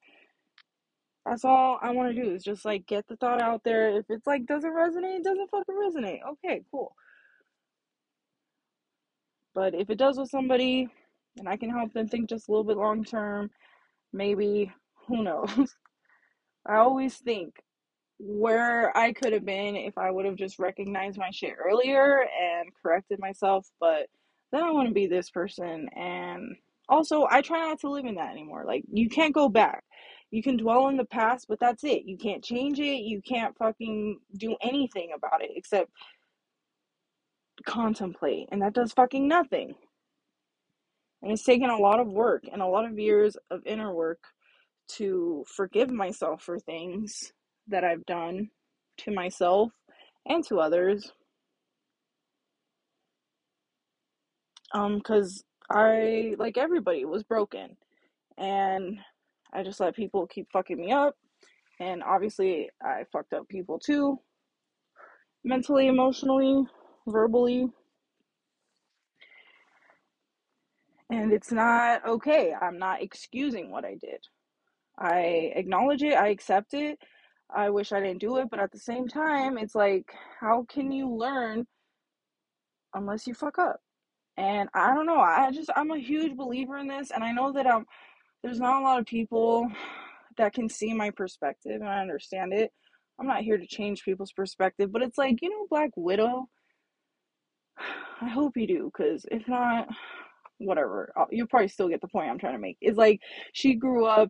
that's 1.25 1.43
all 1.43 1.79
I 1.81 1.91
want 1.91 2.15
to 2.15 2.21
do 2.21 2.31
is 2.31 2.43
just 2.43 2.65
like 2.65 2.85
get 2.85 3.05
the 3.07 3.17
thought 3.17 3.41
out 3.41 3.61
there. 3.63 3.97
If 3.97 4.05
it's 4.09 4.27
like 4.27 4.45
doesn't 4.45 4.71
resonate, 4.71 5.17
it 5.17 5.23
doesn't 5.23 5.49
fucking 5.49 5.75
resonate. 5.75 6.19
Okay, 6.31 6.61
cool. 6.71 6.93
But 9.53 9.73
if 9.73 9.89
it 9.89 9.97
does 9.97 10.17
with 10.17 10.29
somebody 10.29 10.87
and 11.37 11.49
I 11.49 11.57
can 11.57 11.69
help 11.69 11.93
them 11.93 12.07
think 12.07 12.29
just 12.29 12.47
a 12.47 12.51
little 12.51 12.63
bit 12.63 12.77
long 12.77 13.03
term, 13.03 13.49
maybe, 14.13 14.71
who 15.07 15.23
knows? 15.23 15.75
I 16.65 16.75
always 16.75 17.17
think 17.17 17.55
where 18.19 18.95
I 18.97 19.13
could 19.13 19.33
have 19.33 19.45
been 19.45 19.75
if 19.75 19.97
I 19.97 20.11
would 20.11 20.25
have 20.25 20.35
just 20.35 20.59
recognized 20.59 21.17
my 21.17 21.29
shit 21.31 21.55
earlier 21.63 22.21
and 22.21 22.69
corrected 22.81 23.19
myself, 23.19 23.67
but 23.79 24.07
then 24.51 24.63
I 24.63 24.71
want 24.71 24.87
to 24.87 24.93
be 24.93 25.07
this 25.07 25.29
person. 25.29 25.89
And 25.95 26.55
also, 26.89 27.27
I 27.29 27.41
try 27.41 27.59
not 27.59 27.79
to 27.81 27.89
live 27.89 28.05
in 28.05 28.15
that 28.15 28.31
anymore. 28.31 28.63
Like, 28.65 28.83
you 28.91 29.09
can't 29.09 29.33
go 29.33 29.49
back. 29.49 29.83
You 30.31 30.43
can 30.43 30.57
dwell 30.57 30.87
in 30.89 30.97
the 30.97 31.05
past, 31.05 31.47
but 31.47 31.59
that's 31.59 31.83
it. 31.83 32.03
You 32.05 32.17
can't 32.17 32.43
change 32.43 32.79
it. 32.79 33.03
You 33.03 33.21
can't 33.21 33.57
fucking 33.57 34.19
do 34.37 34.55
anything 34.61 35.11
about 35.15 35.41
it 35.41 35.51
except 35.55 35.89
contemplate. 37.65 38.47
And 38.51 38.61
that 38.61 38.73
does 38.73 38.93
fucking 38.93 39.27
nothing. 39.27 39.75
And 41.21 41.31
it's 41.31 41.43
taken 41.43 41.69
a 41.69 41.77
lot 41.77 41.99
of 41.99 42.07
work 42.07 42.43
and 42.51 42.61
a 42.61 42.67
lot 42.67 42.85
of 42.85 42.99
years 42.99 43.37
of 43.49 43.65
inner 43.65 43.93
work 43.93 44.19
to 44.89 45.43
forgive 45.47 45.89
myself 45.89 46.43
for 46.43 46.59
things 46.59 47.33
that 47.67 47.83
I've 47.83 48.05
done 48.05 48.49
to 48.99 49.11
myself 49.11 49.71
and 50.25 50.43
to 50.47 50.59
others. 50.59 51.11
Um, 54.73 55.01
cause 55.01 55.43
I, 55.69 56.35
like 56.37 56.57
everybody, 56.57 57.05
was 57.05 57.23
broken. 57.23 57.77
And 58.37 58.99
I 59.53 59.63
just 59.63 59.79
let 59.79 59.95
people 59.95 60.27
keep 60.27 60.47
fucking 60.51 60.77
me 60.77 60.91
up. 60.91 61.15
And 61.79 62.03
obviously, 62.03 62.69
I 62.83 63.03
fucked 63.11 63.33
up 63.33 63.47
people 63.47 63.79
too. 63.79 64.19
Mentally, 65.43 65.87
emotionally, 65.87 66.63
verbally. 67.07 67.67
And 71.09 71.31
it's 71.31 71.51
not 71.51 72.05
okay. 72.07 72.53
I'm 72.59 72.77
not 72.77 73.01
excusing 73.01 73.71
what 73.71 73.85
I 73.85 73.95
did. 73.95 74.19
I 74.99 75.51
acknowledge 75.55 76.03
it, 76.03 76.15
I 76.15 76.29
accept 76.29 76.73
it. 76.73 76.99
I 77.55 77.69
wish 77.69 77.91
I 77.93 78.01
didn't 78.01 78.19
do 78.19 78.37
it, 78.37 78.49
but 78.49 78.59
at 78.59 78.71
the 78.71 78.79
same 78.79 79.07
time, 79.07 79.57
it's 79.57 79.75
like, 79.75 80.11
how 80.41 80.65
can 80.67 80.91
you 80.91 81.09
learn 81.09 81.65
unless 82.93 83.25
you 83.25 83.33
fuck 83.33 83.57
up? 83.57 83.79
And 84.37 84.69
I 84.73 84.93
don't 84.93 85.05
know. 85.07 85.19
I 85.19 85.51
just 85.51 85.69
I'm 85.75 85.91
a 85.91 85.97
huge 85.99 86.35
believer 86.37 86.77
in 86.77 86.87
this, 86.87 87.11
and 87.11 87.23
I 87.23 87.31
know 87.31 87.51
that 87.53 87.65
um 87.65 87.85
there's 88.43 88.59
not 88.59 88.81
a 88.81 88.83
lot 88.83 88.99
of 88.99 89.05
people 89.05 89.67
that 90.37 90.53
can 90.53 90.69
see 90.69 90.93
my 90.93 91.09
perspective, 91.11 91.73
and 91.81 91.89
I 91.89 91.99
understand 92.01 92.53
it. 92.53 92.71
I'm 93.19 93.27
not 93.27 93.41
here 93.41 93.57
to 93.57 93.67
change 93.67 94.03
people's 94.03 94.31
perspective, 94.31 94.91
but 94.91 95.01
it's 95.01 95.17
like 95.17 95.41
you 95.41 95.49
know 95.49 95.67
Black 95.69 95.91
Widow. 95.95 96.47
I 98.21 98.29
hope 98.29 98.57
you 98.57 98.67
do, 98.67 98.91
because 98.95 99.25
if 99.31 99.47
not, 99.47 99.87
whatever. 100.59 101.11
You'll 101.31 101.47
probably 101.47 101.67
still 101.67 101.89
get 101.89 102.01
the 102.01 102.07
point 102.07 102.29
I'm 102.29 102.39
trying 102.39 102.53
to 102.53 102.59
make. 102.59 102.77
It's 102.81 102.97
like 102.97 103.21
she 103.53 103.75
grew 103.75 104.05
up 104.05 104.29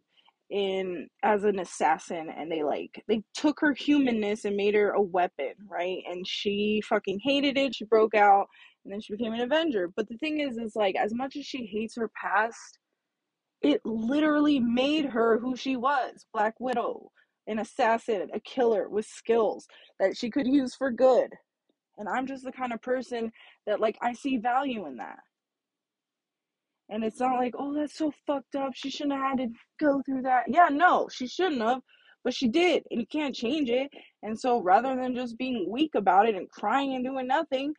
in 0.49 1.07
as 1.23 1.43
an 1.43 1.59
assassin 1.59 2.29
and 2.37 2.49
they 2.49 2.63
like 2.63 3.03
they 3.09 3.21
took 3.33 3.59
her 3.59 3.73
humanness 3.73 4.45
and 4.45 4.55
made 4.55 4.75
her 4.75 4.91
a 4.91 5.01
weapon, 5.01 5.53
right? 5.69 5.99
And 6.09 6.25
she 6.25 6.81
fucking 6.87 7.19
hated 7.23 7.57
it. 7.57 7.75
She 7.75 7.85
broke 7.85 8.15
out 8.15 8.47
and 8.87 8.93
then 8.93 9.01
she 9.01 9.13
became 9.13 9.33
an 9.33 9.41
Avenger. 9.41 9.89
But 9.93 10.07
the 10.07 10.17
thing 10.17 10.39
is 10.39 10.57
is 10.57 10.73
like 10.73 10.95
as 10.95 11.13
much 11.13 11.35
as 11.35 11.45
she 11.45 11.65
hates 11.65 11.97
her 11.97 12.09
past, 12.09 12.79
it 13.61 13.81
literally 13.83 14.61
made 14.61 15.05
her 15.07 15.37
who 15.37 15.57
she 15.57 15.75
was. 15.75 16.25
Black 16.33 16.55
Widow, 16.57 17.11
an 17.47 17.59
assassin, 17.59 18.29
a 18.33 18.39
killer 18.39 18.87
with 18.87 19.05
skills 19.05 19.67
that 19.99 20.15
she 20.15 20.29
could 20.29 20.47
use 20.47 20.73
for 20.73 20.89
good. 20.89 21.31
And 21.97 22.07
I'm 22.07 22.27
just 22.27 22.45
the 22.45 22.51
kind 22.53 22.71
of 22.71 22.81
person 22.81 23.29
that 23.65 23.81
like 23.81 23.97
I 24.01 24.13
see 24.13 24.37
value 24.37 24.85
in 24.87 24.95
that. 24.97 25.19
And 26.87 27.03
it's 27.03 27.19
not 27.19 27.37
like, 27.37 27.55
oh, 27.59 27.73
that's 27.73 27.97
so 27.97 28.13
fucked 28.25 28.55
up. 28.55 28.71
She 28.73 28.89
shouldn't 28.89 29.19
have 29.19 29.31
had 29.31 29.37
to 29.39 29.47
go 29.81 30.01
through 30.05 30.21
that. 30.21 30.45
Yeah, 30.47 30.69
no, 30.71 31.09
she 31.11 31.27
shouldn't 31.27 31.61
have, 31.61 31.81
but 32.23 32.33
she 32.33 32.47
did, 32.47 32.83
and 32.89 33.01
you 33.01 33.07
can't 33.07 33.35
change 33.35 33.69
it. 33.69 33.89
And 34.23 34.39
so 34.39 34.61
rather 34.61 34.95
than 34.95 35.13
just 35.13 35.37
being 35.37 35.65
weak 35.69 35.95
about 35.95 36.29
it 36.29 36.35
and 36.35 36.49
crying 36.49 36.95
and 36.95 37.03
doing 37.03 37.27
nothing, 37.27 37.73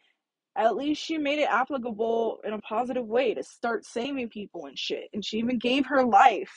at 0.58 0.76
least 0.76 1.00
she 1.00 1.16
made 1.18 1.38
it 1.38 1.48
applicable 1.48 2.40
in 2.44 2.52
a 2.52 2.58
positive 2.58 3.06
way 3.06 3.32
to 3.32 3.44
start 3.44 3.86
saving 3.86 4.28
people 4.28 4.66
and 4.66 4.76
shit. 4.76 5.08
And 5.14 5.24
she 5.24 5.38
even 5.38 5.58
gave 5.58 5.86
her 5.86 6.04
life 6.04 6.52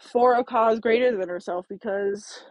for 0.00 0.34
a 0.34 0.44
cause 0.44 0.80
greater 0.80 1.16
than 1.16 1.28
herself 1.28 1.64
because, 1.68 2.42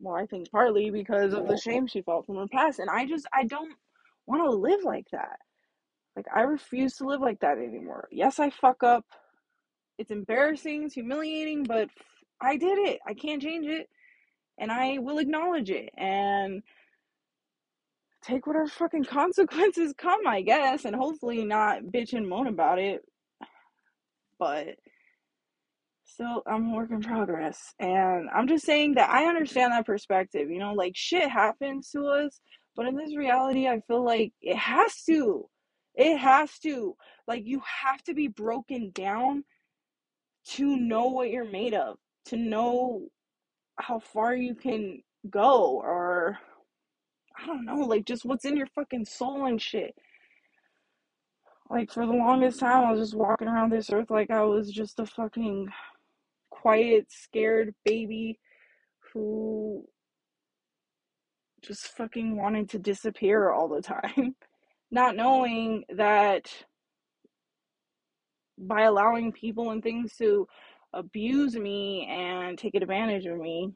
well, 0.00 0.14
I 0.14 0.26
think 0.26 0.50
partly 0.52 0.90
because 0.90 1.34
of 1.34 1.48
the 1.48 1.56
shame 1.56 1.88
she 1.88 2.02
felt 2.02 2.26
from 2.26 2.36
her 2.36 2.46
past. 2.46 2.78
And 2.78 2.88
I 2.88 3.06
just, 3.06 3.26
I 3.34 3.44
don't 3.44 3.74
want 4.26 4.44
to 4.44 4.56
live 4.56 4.84
like 4.84 5.06
that. 5.10 5.38
Like, 6.14 6.26
I 6.34 6.42
refuse 6.42 6.94
to 6.96 7.06
live 7.06 7.20
like 7.20 7.40
that 7.40 7.58
anymore. 7.58 8.08
Yes, 8.12 8.38
I 8.38 8.50
fuck 8.50 8.84
up. 8.84 9.04
It's 9.98 10.12
embarrassing, 10.12 10.84
it's 10.84 10.94
humiliating, 10.94 11.64
but 11.64 11.88
I 12.40 12.56
did 12.56 12.78
it. 12.78 13.00
I 13.04 13.14
can't 13.14 13.42
change 13.42 13.66
it. 13.66 13.88
And 14.58 14.72
I 14.72 14.98
will 14.98 15.18
acknowledge 15.18 15.70
it 15.70 15.90
and 15.96 16.62
take 18.22 18.46
whatever 18.46 18.66
fucking 18.66 19.04
consequences 19.04 19.94
come, 19.96 20.26
I 20.26 20.42
guess, 20.42 20.84
and 20.84 20.96
hopefully 20.96 21.44
not 21.44 21.82
bitch 21.84 22.12
and 22.12 22.28
moan 22.28 22.46
about 22.48 22.78
it. 22.78 23.02
But 24.38 24.76
still, 26.04 26.42
I'm 26.46 26.70
a 26.70 26.76
work 26.76 26.90
in 26.90 27.00
progress. 27.00 27.74
And 27.78 28.28
I'm 28.34 28.48
just 28.48 28.64
saying 28.64 28.94
that 28.94 29.10
I 29.10 29.26
understand 29.26 29.72
that 29.72 29.86
perspective. 29.86 30.50
You 30.50 30.58
know, 30.58 30.74
like 30.74 30.92
shit 30.96 31.30
happens 31.30 31.90
to 31.90 32.06
us, 32.06 32.40
but 32.76 32.86
in 32.86 32.96
this 32.96 33.16
reality, 33.16 33.68
I 33.68 33.80
feel 33.86 34.04
like 34.04 34.32
it 34.40 34.56
has 34.56 35.02
to. 35.04 35.48
It 35.94 36.16
has 36.18 36.58
to. 36.60 36.94
Like, 37.26 37.42
you 37.44 37.60
have 37.82 38.02
to 38.04 38.14
be 38.14 38.28
broken 38.28 38.90
down 38.94 39.44
to 40.50 40.76
know 40.76 41.08
what 41.08 41.30
you're 41.30 41.50
made 41.50 41.74
of, 41.74 41.96
to 42.26 42.36
know 42.36 43.08
how 43.78 43.98
far 43.98 44.34
you 44.34 44.54
can 44.54 45.02
go, 45.30 45.80
or 45.82 46.38
I 47.38 47.46
don't 47.46 47.64
know, 47.64 47.76
like 47.76 48.04
just 48.04 48.24
what's 48.24 48.44
in 48.44 48.56
your 48.56 48.66
fucking 48.74 49.04
soul 49.04 49.46
and 49.46 49.60
shit. 49.60 49.94
Like, 51.70 51.92
for 51.92 52.06
the 52.06 52.12
longest 52.12 52.60
time, 52.60 52.86
I 52.86 52.92
was 52.92 53.00
just 53.00 53.14
walking 53.14 53.46
around 53.46 53.70
this 53.70 53.90
earth 53.90 54.10
like 54.10 54.30
I 54.30 54.42
was 54.42 54.70
just 54.70 55.00
a 55.00 55.06
fucking 55.06 55.68
quiet, 56.50 57.06
scared 57.10 57.74
baby 57.84 58.38
who 59.12 59.84
just 61.62 61.88
fucking 61.88 62.36
wanted 62.36 62.70
to 62.70 62.78
disappear 62.78 63.50
all 63.50 63.68
the 63.68 63.82
time. 63.82 64.34
Not 64.90 65.16
knowing 65.16 65.84
that 65.90 66.50
by 68.56 68.82
allowing 68.82 69.32
people 69.32 69.70
and 69.70 69.82
things 69.82 70.16
to 70.16 70.48
abuse 70.92 71.54
me 71.56 72.06
and 72.10 72.58
take 72.58 72.74
advantage 72.74 73.26
of 73.26 73.38
me, 73.38 73.72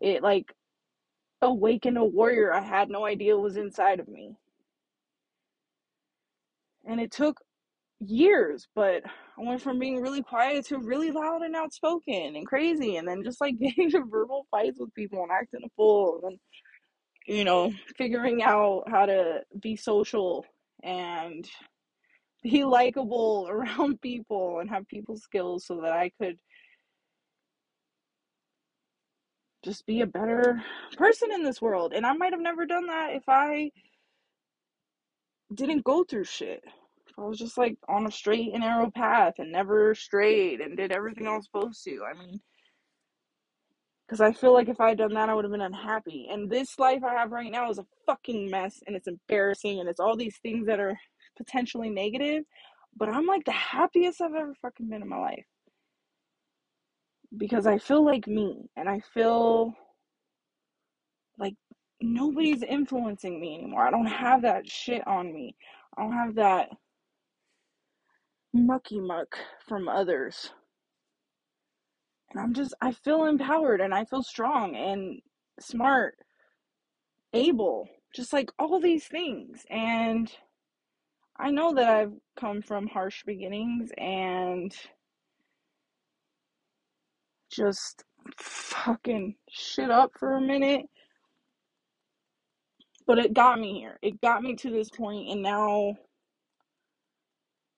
it 0.00 0.22
like 0.22 0.52
awakened 1.40 1.98
a 1.98 2.04
warrior 2.04 2.52
I 2.52 2.60
had 2.60 2.88
no 2.90 3.04
idea 3.04 3.36
was 3.36 3.56
inside 3.56 4.00
of 4.00 4.08
me. 4.08 4.36
And 6.84 7.00
it 7.00 7.12
took 7.12 7.40
years, 8.00 8.66
but 8.74 9.02
I 9.06 9.42
went 9.42 9.62
from 9.62 9.78
being 9.78 10.00
really 10.00 10.22
quiet 10.22 10.66
to 10.66 10.78
really 10.78 11.10
loud 11.10 11.42
and 11.42 11.54
outspoken 11.54 12.36
and 12.36 12.46
crazy, 12.46 12.96
and 12.96 13.06
then 13.06 13.22
just 13.24 13.40
like 13.40 13.58
getting 13.60 13.84
into 13.84 14.04
verbal 14.04 14.46
fights 14.50 14.78
with 14.80 14.94
people 14.94 15.22
and 15.22 15.32
acting 15.32 15.60
a 15.64 15.68
fool, 15.76 16.20
and 16.24 16.38
you 17.26 17.44
know, 17.44 17.72
figuring 17.96 18.42
out 18.42 18.84
how 18.88 19.06
to 19.06 19.40
be 19.60 19.76
social 19.76 20.44
and 20.82 21.48
be 22.42 22.64
likable 22.64 23.46
around 23.50 24.00
people 24.00 24.60
and 24.60 24.70
have 24.70 24.88
people 24.88 25.16
skills 25.16 25.66
so 25.66 25.80
that 25.82 25.92
I 25.92 26.10
could 26.20 26.38
just 29.64 29.86
be 29.86 30.00
a 30.00 30.06
better 30.06 30.62
person 30.96 31.30
in 31.32 31.44
this 31.44 31.62
world. 31.62 31.92
And 31.94 32.04
I 32.04 32.12
might 32.14 32.32
have 32.32 32.40
never 32.40 32.66
done 32.66 32.86
that 32.86 33.14
if 33.14 33.22
I 33.28 33.70
didn't 35.54 35.84
go 35.84 36.04
through 36.04 36.24
shit. 36.24 36.62
If 37.06 37.18
I 37.18 37.22
was 37.22 37.38
just 37.38 37.58
like 37.58 37.76
on 37.88 38.06
a 38.06 38.10
straight 38.10 38.52
and 38.52 38.62
narrow 38.62 38.90
path 38.90 39.34
and 39.38 39.52
never 39.52 39.94
strayed 39.94 40.60
and 40.60 40.76
did 40.76 40.92
everything 40.92 41.28
I 41.28 41.36
was 41.36 41.44
supposed 41.44 41.84
to. 41.84 42.00
I 42.04 42.18
mean, 42.18 42.40
because 44.06 44.20
I 44.20 44.32
feel 44.32 44.52
like 44.52 44.68
if 44.68 44.80
I 44.80 44.90
had 44.90 44.98
done 44.98 45.14
that, 45.14 45.28
I 45.28 45.34
would 45.34 45.44
have 45.44 45.52
been 45.52 45.60
unhappy. 45.60 46.28
And 46.30 46.50
this 46.50 46.78
life 46.78 47.04
I 47.04 47.14
have 47.14 47.30
right 47.30 47.52
now 47.52 47.70
is 47.70 47.78
a 47.78 47.86
fucking 48.06 48.50
mess 48.50 48.80
and 48.86 48.96
it's 48.96 49.08
embarrassing 49.08 49.80
and 49.80 49.88
it's 49.88 50.00
all 50.00 50.16
these 50.16 50.38
things 50.42 50.66
that 50.66 50.80
are 50.80 50.98
potentially 51.36 51.90
negative. 51.90 52.44
But 52.96 53.08
I'm 53.08 53.26
like 53.26 53.44
the 53.44 53.52
happiest 53.52 54.20
I've 54.20 54.34
ever 54.34 54.54
fucking 54.60 54.88
been 54.88 55.02
in 55.02 55.08
my 55.08 55.18
life. 55.18 55.46
Because 57.36 57.66
I 57.66 57.78
feel 57.78 58.04
like 58.04 58.26
me 58.26 58.68
and 58.76 58.88
I 58.88 59.00
feel 59.14 59.74
like 61.38 61.54
nobody's 62.00 62.62
influencing 62.62 63.40
me 63.40 63.54
anymore. 63.54 63.86
I 63.86 63.90
don't 63.90 64.06
have 64.06 64.42
that 64.42 64.68
shit 64.68 65.06
on 65.06 65.32
me. 65.32 65.56
I 65.96 66.02
don't 66.02 66.12
have 66.12 66.34
that 66.34 66.68
mucky 68.52 69.00
muck 69.00 69.36
from 69.66 69.88
others. 69.88 70.50
And 72.30 72.40
I'm 72.40 72.54
just, 72.54 72.74
I 72.80 72.92
feel 72.92 73.24
empowered 73.24 73.80
and 73.80 73.94
I 73.94 74.04
feel 74.04 74.22
strong 74.22 74.74
and 74.74 75.20
smart, 75.60 76.16
able, 77.32 77.88
just 78.14 78.32
like 78.32 78.50
all 78.58 78.80
these 78.80 79.06
things. 79.06 79.64
And 79.70 80.30
I 81.38 81.50
know 81.50 81.74
that 81.74 81.88
I've 81.88 82.12
come 82.36 82.62
from 82.62 82.86
harsh 82.86 83.24
beginnings 83.24 83.90
and 83.98 84.74
just 87.50 88.04
fucking 88.38 89.36
shit 89.50 89.90
up 89.90 90.12
for 90.18 90.36
a 90.36 90.40
minute. 90.40 90.86
But 93.06 93.18
it 93.18 93.34
got 93.34 93.58
me 93.58 93.74
here. 93.80 93.98
It 94.02 94.20
got 94.20 94.42
me 94.42 94.54
to 94.56 94.70
this 94.70 94.90
point 94.90 95.28
and 95.28 95.42
now 95.42 95.96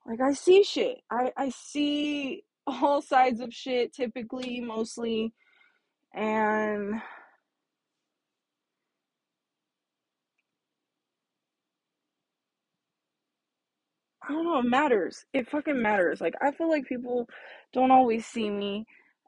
like 0.06 0.20
I 0.20 0.32
see 0.34 0.62
shit. 0.64 0.98
I 1.10 1.32
I 1.36 1.48
see 1.50 2.44
all 2.66 3.02
sides 3.02 3.40
of 3.40 3.52
shit 3.52 3.92
typically 3.94 4.60
mostly 4.60 5.32
and 6.14 7.00
I 14.26 14.32
don't 14.32 14.44
know, 14.44 14.58
it 14.58 14.64
matters. 14.64 15.24
It 15.32 15.48
fucking 15.48 15.80
matters. 15.80 16.20
Like 16.20 16.34
I 16.40 16.50
feel 16.50 16.68
like 16.70 16.87
people 16.87 17.28
don't 17.72 17.90
always 17.90 18.26
see 18.26 18.48
me 18.48 18.87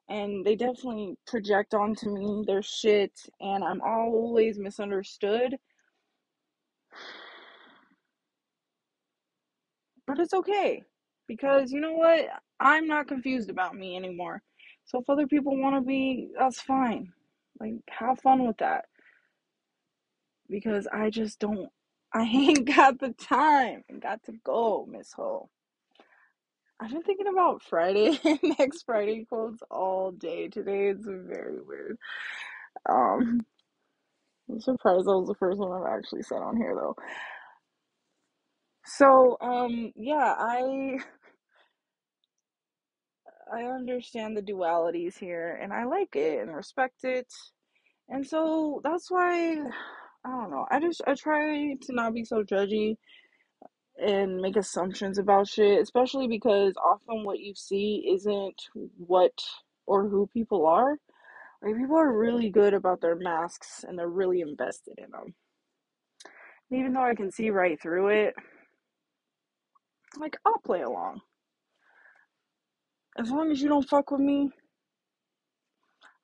and 0.08 0.44
they 0.44 0.56
definitely 0.56 1.16
project 1.26 1.74
onto 1.74 2.10
me 2.10 2.44
their 2.46 2.62
shit 2.62 3.12
and 3.40 3.62
I'm 3.62 3.80
always 3.82 4.58
misunderstood. 4.58 5.56
But 10.06 10.18
it's 10.18 10.32
okay 10.34 10.82
because 11.26 11.72
you 11.72 11.80
know 11.80 11.92
what? 11.92 12.26
I'm 12.60 12.86
not 12.86 13.08
confused 13.08 13.50
about 13.50 13.74
me 13.74 13.96
anymore. 13.96 14.42
So 14.86 15.00
if 15.00 15.10
other 15.10 15.26
people 15.26 15.60
want 15.60 15.74
to 15.74 15.80
be, 15.82 16.30
that's 16.38 16.60
fine. 16.60 17.12
Like 17.60 17.74
have 17.90 18.20
fun 18.20 18.46
with 18.46 18.56
that. 18.58 18.86
Because 20.48 20.86
I 20.92 21.10
just 21.10 21.40
don't 21.40 21.68
I 22.14 22.22
ain't 22.24 22.66
got 22.76 23.00
the 23.00 23.12
time. 23.12 23.84
Got 24.00 24.24
to 24.24 24.34
go, 24.44 24.86
Miss 24.90 25.12
Ho. 25.14 25.50
I've 26.80 26.90
been 26.90 27.02
thinking 27.02 27.28
about 27.28 27.62
Friday 27.62 28.18
next 28.58 28.84
Friday 28.84 29.24
quotes 29.28 29.62
all 29.70 30.12
day 30.12 30.48
today. 30.48 30.88
It's 30.88 31.06
very 31.06 31.60
weird. 31.62 31.98
Um, 32.88 33.46
I'm 34.50 34.60
surprised 34.60 35.06
that 35.06 35.18
was 35.18 35.28
the 35.28 35.34
first 35.36 35.58
one 35.58 35.72
I've 35.72 35.98
actually 35.98 36.22
said 36.22 36.38
on 36.38 36.56
here 36.56 36.74
though. 36.74 36.96
So, 38.86 39.36
um, 39.40 39.92
yeah, 39.96 40.34
I 40.38 40.98
I 43.52 43.64
understand 43.64 44.36
the 44.36 44.42
dualities 44.42 45.18
here 45.18 45.58
and 45.62 45.72
I 45.72 45.84
like 45.84 46.16
it 46.16 46.40
and 46.42 46.54
respect 46.54 47.04
it. 47.04 47.32
And 48.08 48.26
so 48.26 48.80
that's 48.84 49.10
why 49.10 49.58
I 50.26 50.28
don't 50.30 50.50
know. 50.50 50.66
I 50.70 50.80
just 50.80 51.02
I 51.06 51.14
try 51.14 51.74
to 51.80 51.94
not 51.94 52.12
be 52.12 52.24
so 52.24 52.42
judgy 52.42 52.96
and 53.96 54.40
make 54.40 54.56
assumptions 54.56 55.18
about 55.18 55.46
shit, 55.46 55.80
especially 55.80 56.26
because 56.26 56.74
often 56.84 57.24
what 57.24 57.38
you 57.38 57.54
see 57.54 58.04
isn't 58.12 58.60
what 58.96 59.38
or 59.86 60.08
who 60.08 60.28
people 60.32 60.66
are. 60.66 60.96
Like 61.62 61.76
people 61.76 61.96
are 61.96 62.12
really 62.18 62.50
good 62.50 62.74
about 62.74 63.00
their 63.00 63.14
masks 63.14 63.84
and 63.86 63.96
they're 63.96 64.08
really 64.08 64.40
invested 64.40 64.94
in 64.98 65.12
them. 65.12 65.34
And 66.70 66.80
even 66.80 66.92
though 66.92 67.04
I 67.04 67.14
can 67.14 67.30
see 67.30 67.50
right 67.50 67.80
through 67.80 68.08
it, 68.08 68.34
like 70.18 70.36
I'll 70.44 70.58
play 70.64 70.82
along. 70.82 71.20
As 73.16 73.30
long 73.30 73.52
as 73.52 73.62
you 73.62 73.68
don't 73.68 73.88
fuck 73.88 74.10
with 74.10 74.20
me, 74.20 74.50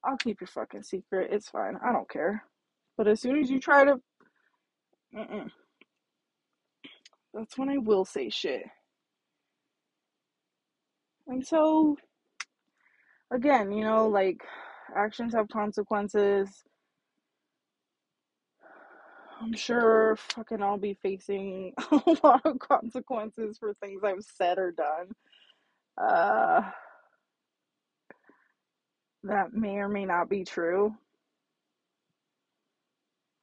I'll 0.04 0.16
keep 0.16 0.40
your 0.40 0.48
fucking 0.48 0.82
secret. 0.82 1.30
It's 1.32 1.48
fine. 1.48 1.76
I 1.86 1.92
don't 1.92 2.10
care. 2.10 2.42
But 2.96 3.08
as 3.08 3.20
soon 3.20 3.38
as 3.38 3.50
you 3.50 3.60
try 3.60 3.84
to, 3.84 3.96
mm-mm, 5.16 5.50
that's 7.34 7.58
when 7.58 7.68
I 7.68 7.78
will 7.78 8.04
say 8.04 8.28
shit. 8.30 8.64
And 11.26 11.46
so, 11.46 11.96
again, 13.32 13.72
you 13.72 13.84
know, 13.84 14.08
like 14.08 14.42
actions 14.96 15.34
have 15.34 15.48
consequences. 15.48 16.48
I'm 19.40 19.54
sure 19.54 20.16
fucking 20.16 20.62
I'll 20.62 20.78
be 20.78 20.94
facing 21.02 21.72
a 21.90 22.16
lot 22.22 22.42
of 22.44 22.58
consequences 22.60 23.58
for 23.58 23.74
things 23.74 24.02
I've 24.04 24.22
said 24.22 24.58
or 24.58 24.70
done. 24.70 25.08
Uh, 26.00 26.62
that 29.24 29.52
may 29.52 29.76
or 29.76 29.88
may 29.88 30.04
not 30.04 30.28
be 30.28 30.44
true. 30.44 30.94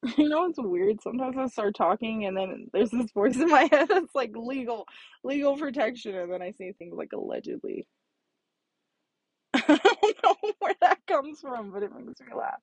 You 0.17 0.29
know, 0.29 0.45
it's 0.45 0.59
weird. 0.59 1.01
Sometimes 1.01 1.37
I 1.37 1.47
start 1.47 1.75
talking 1.75 2.25
and 2.25 2.37
then 2.37 2.67
there's 2.73 2.91
this 2.91 3.11
voice 3.11 3.35
in 3.35 3.49
my 3.49 3.63
head 3.71 3.89
that's 3.89 4.15
like 4.15 4.31
legal, 4.35 4.85
legal 5.23 5.57
protection, 5.57 6.15
and 6.15 6.31
then 6.31 6.41
I 6.41 6.51
say 6.51 6.73
things 6.73 6.95
like 6.95 7.11
allegedly. 7.13 7.85
I 9.53 10.13
don't 10.23 10.37
know 10.43 10.53
where 10.59 10.75
that 10.81 10.99
comes 11.07 11.41
from, 11.41 11.71
but 11.71 11.83
it 11.83 11.91
makes 11.93 12.21
me 12.21 12.27
laugh. 12.35 12.59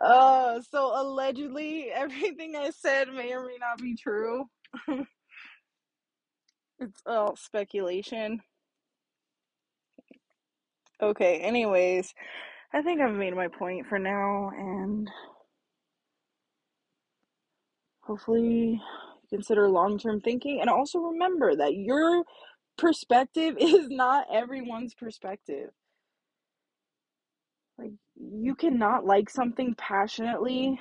Uh, 0.00 0.60
so 0.72 0.92
allegedly, 1.00 1.90
everything 1.92 2.56
I 2.56 2.70
said 2.70 3.08
may 3.08 3.32
or 3.32 3.46
may 3.46 3.58
not 3.60 3.78
be 3.78 3.94
true. 3.94 4.46
it's 6.80 7.00
all 7.06 7.36
speculation. 7.36 8.40
Okay, 11.02 11.38
anyways, 11.38 12.14
I 12.72 12.82
think 12.82 13.00
I've 13.00 13.14
made 13.14 13.36
my 13.36 13.48
point 13.48 13.86
for 13.88 13.98
now, 13.98 14.50
and 14.56 15.08
hopefully 18.06 18.80
consider 19.30 19.68
long-term 19.68 20.20
thinking 20.20 20.60
and 20.60 20.70
also 20.70 20.98
remember 20.98 21.56
that 21.56 21.74
your 21.74 22.24
perspective 22.76 23.56
is 23.60 23.88
not 23.88 24.26
everyone's 24.32 24.94
perspective. 24.94 25.70
Like 27.78 27.92
you 28.16 28.54
cannot 28.54 29.04
like 29.04 29.28
something 29.28 29.74
passionately 29.76 30.78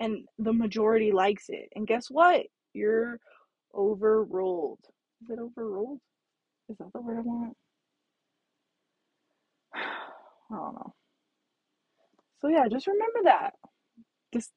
and 0.00 0.26
the 0.38 0.52
majority 0.52 1.12
likes 1.12 1.44
it. 1.48 1.68
And 1.76 1.86
guess 1.86 2.06
what? 2.10 2.46
You're 2.72 3.18
overruled. 3.74 4.80
Is 5.22 5.30
it 5.30 5.38
overruled? 5.38 6.00
Is 6.68 6.78
that 6.78 6.92
the 6.92 7.00
word 7.00 7.18
i 7.18 7.20
want? 7.20 7.56
I 9.74 10.56
don't 10.56 10.74
know. 10.74 10.94
So 12.40 12.48
yeah 12.48 12.66
just 12.70 12.88
remember 12.88 13.20
that. 13.24 13.54
Just 14.34 14.50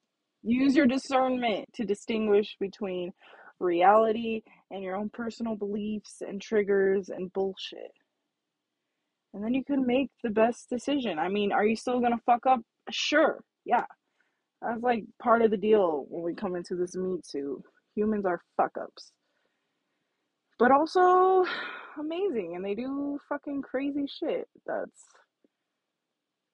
use 0.45 0.75
your 0.75 0.88
discernment 0.88 1.65
to 1.73 1.84
distinguish 1.84 2.55
between 2.60 3.12
reality 3.60 4.41
and 4.71 4.84
your 4.84 4.95
own 4.95 5.10
personal 5.10 5.55
beliefs 5.55 6.21
and 6.21 6.41
triggers 6.41 7.10
and 7.10 7.31
bullshit 7.34 7.91
and 9.36 9.43
then 9.43 9.53
you 9.53 9.63
can 9.65 9.86
make 9.86 10.10
the 10.23 10.29
best 10.29 10.69
decision. 10.69 11.19
I 11.19 11.27
mean, 11.27 11.51
are 11.51 11.65
you 11.65 11.75
still 11.75 11.99
gonna 11.99 12.21
fuck 12.25 12.45
up? 12.47 12.62
Sure, 12.89 13.43
yeah. 13.65 13.84
That's 14.62 14.81
like 14.81 15.03
part 15.21 15.41
of 15.41 15.51
the 15.51 15.58
deal 15.58 16.05
when 16.10 16.23
we 16.23 16.34
come 16.34 16.55
into 16.55 16.75
this 16.75 16.95
meat 16.95 17.21
Too. 17.29 17.62
Humans 17.95 18.25
are 18.25 18.41
fuck 18.55 18.71
ups, 18.81 19.12
but 20.58 20.71
also 20.71 21.45
amazing, 21.99 22.53
and 22.55 22.63
they 22.63 22.75
do 22.75 23.19
fucking 23.27 23.62
crazy 23.62 24.05
shit. 24.08 24.47
That's 24.65 25.03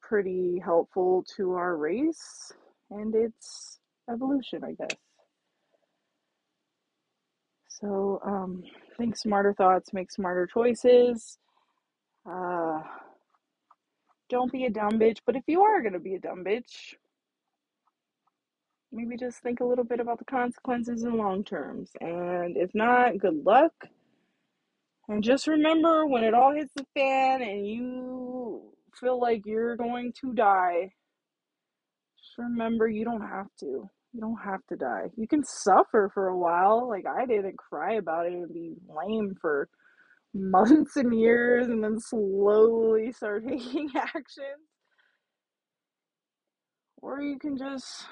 pretty 0.02 0.60
helpful 0.64 1.24
to 1.38 1.54
our 1.54 1.78
race 1.78 2.52
and 2.90 3.14
its 3.16 3.80
evolution, 4.10 4.64
I 4.64 4.74
guess. 4.74 4.98
So, 7.68 8.22
um, 8.24 8.64
think 8.98 9.18
smarter 9.18 9.54
thoughts, 9.54 9.94
make 9.94 10.12
smarter 10.12 10.46
choices. 10.46 11.38
Uh, 12.30 12.82
don't 14.30 14.52
be 14.52 14.66
a 14.66 14.70
dumb 14.70 15.00
bitch. 15.00 15.18
But 15.26 15.36
if 15.36 15.44
you 15.48 15.62
are 15.62 15.82
going 15.82 15.94
to 15.94 16.00
be 16.00 16.16
a 16.16 16.20
dumb 16.20 16.44
bitch, 16.44 16.94
maybe 18.92 19.18
just 19.18 19.40
think 19.40 19.60
a 19.60 19.66
little 19.66 19.84
bit 19.84 20.00
about 20.00 20.20
the 20.20 20.26
consequences 20.26 21.04
in 21.04 21.18
long 21.18 21.44
terms. 21.44 21.92
And 22.00 22.56
if 22.58 22.70
not, 22.74 23.18
good 23.18 23.44
luck. 23.46 23.74
And 25.08 25.24
just 25.24 25.48
remember 25.48 26.06
when 26.06 26.24
it 26.24 26.34
all 26.34 26.54
hits 26.54 26.72
the 26.76 26.86
fan 26.94 27.42
and 27.42 27.68
you 27.68 28.62
feel 28.94 29.20
like 29.20 29.46
you're 29.46 29.76
going 29.76 30.14
to 30.22 30.34
die, 30.34 30.94
remember 32.38 32.88
you 32.88 33.06
don't 33.06 33.22
have 33.22 33.48
to. 33.60 33.90
You 34.14 34.20
don't 34.20 34.42
have 34.44 34.66
to 34.68 34.76
die. 34.76 35.10
You 35.16 35.28
can 35.28 35.44
suffer 35.44 36.12
for 36.14 36.28
a 36.28 36.38
while. 36.38 36.88
Like 36.90 37.06
I 37.06 37.26
didn't 37.26 37.58
cry 37.58 37.94
about 37.94 38.26
it 38.26 38.34
and 38.34 38.54
be 38.54 38.74
lame 38.90 39.36
for 39.40 39.70
months 40.34 40.96
and 40.96 41.18
years 41.18 41.68
and 41.68 41.84
then 41.84 42.00
slowly 42.00 43.12
start 43.12 43.44
taking 43.48 43.90
action. 43.96 44.56
Or 47.02 47.22
you 47.22 47.40
can 47.40 47.58
just 47.58 48.06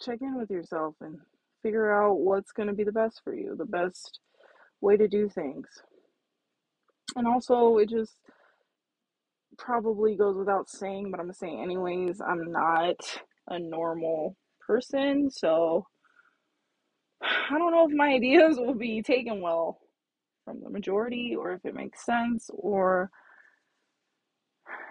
check 0.00 0.18
in 0.20 0.36
with 0.38 0.50
yourself 0.50 0.94
and 1.00 1.18
figure 1.62 1.90
out 1.92 2.18
what's 2.18 2.52
going 2.52 2.68
to 2.68 2.74
be 2.74 2.84
the 2.84 2.92
best 2.92 3.20
for 3.24 3.34
you, 3.34 3.56
the 3.56 3.64
best 3.64 4.20
way 4.80 4.96
to 4.96 5.08
do 5.08 5.28
things. 5.28 5.66
And 7.16 7.26
also, 7.26 7.78
it 7.78 7.88
just 7.88 8.12
probably 9.58 10.16
goes 10.16 10.36
without 10.36 10.68
saying, 10.68 11.10
but 11.10 11.20
I'm 11.20 11.28
to 11.28 11.34
say 11.34 11.48
anyways, 11.48 12.20
I'm 12.20 12.50
not 12.50 12.96
a 13.48 13.58
normal 13.58 14.36
person, 14.66 15.30
so 15.30 15.86
I 17.22 17.58
don't 17.58 17.72
know 17.72 17.88
if 17.88 17.94
my 17.94 18.08
ideas 18.08 18.58
will 18.58 18.74
be 18.74 19.02
taken 19.02 19.40
well 19.40 19.78
from 20.44 20.60
the 20.62 20.70
majority 20.70 21.34
or 21.38 21.52
if 21.52 21.64
it 21.64 21.74
makes 21.74 22.04
sense 22.04 22.50
or 22.52 23.10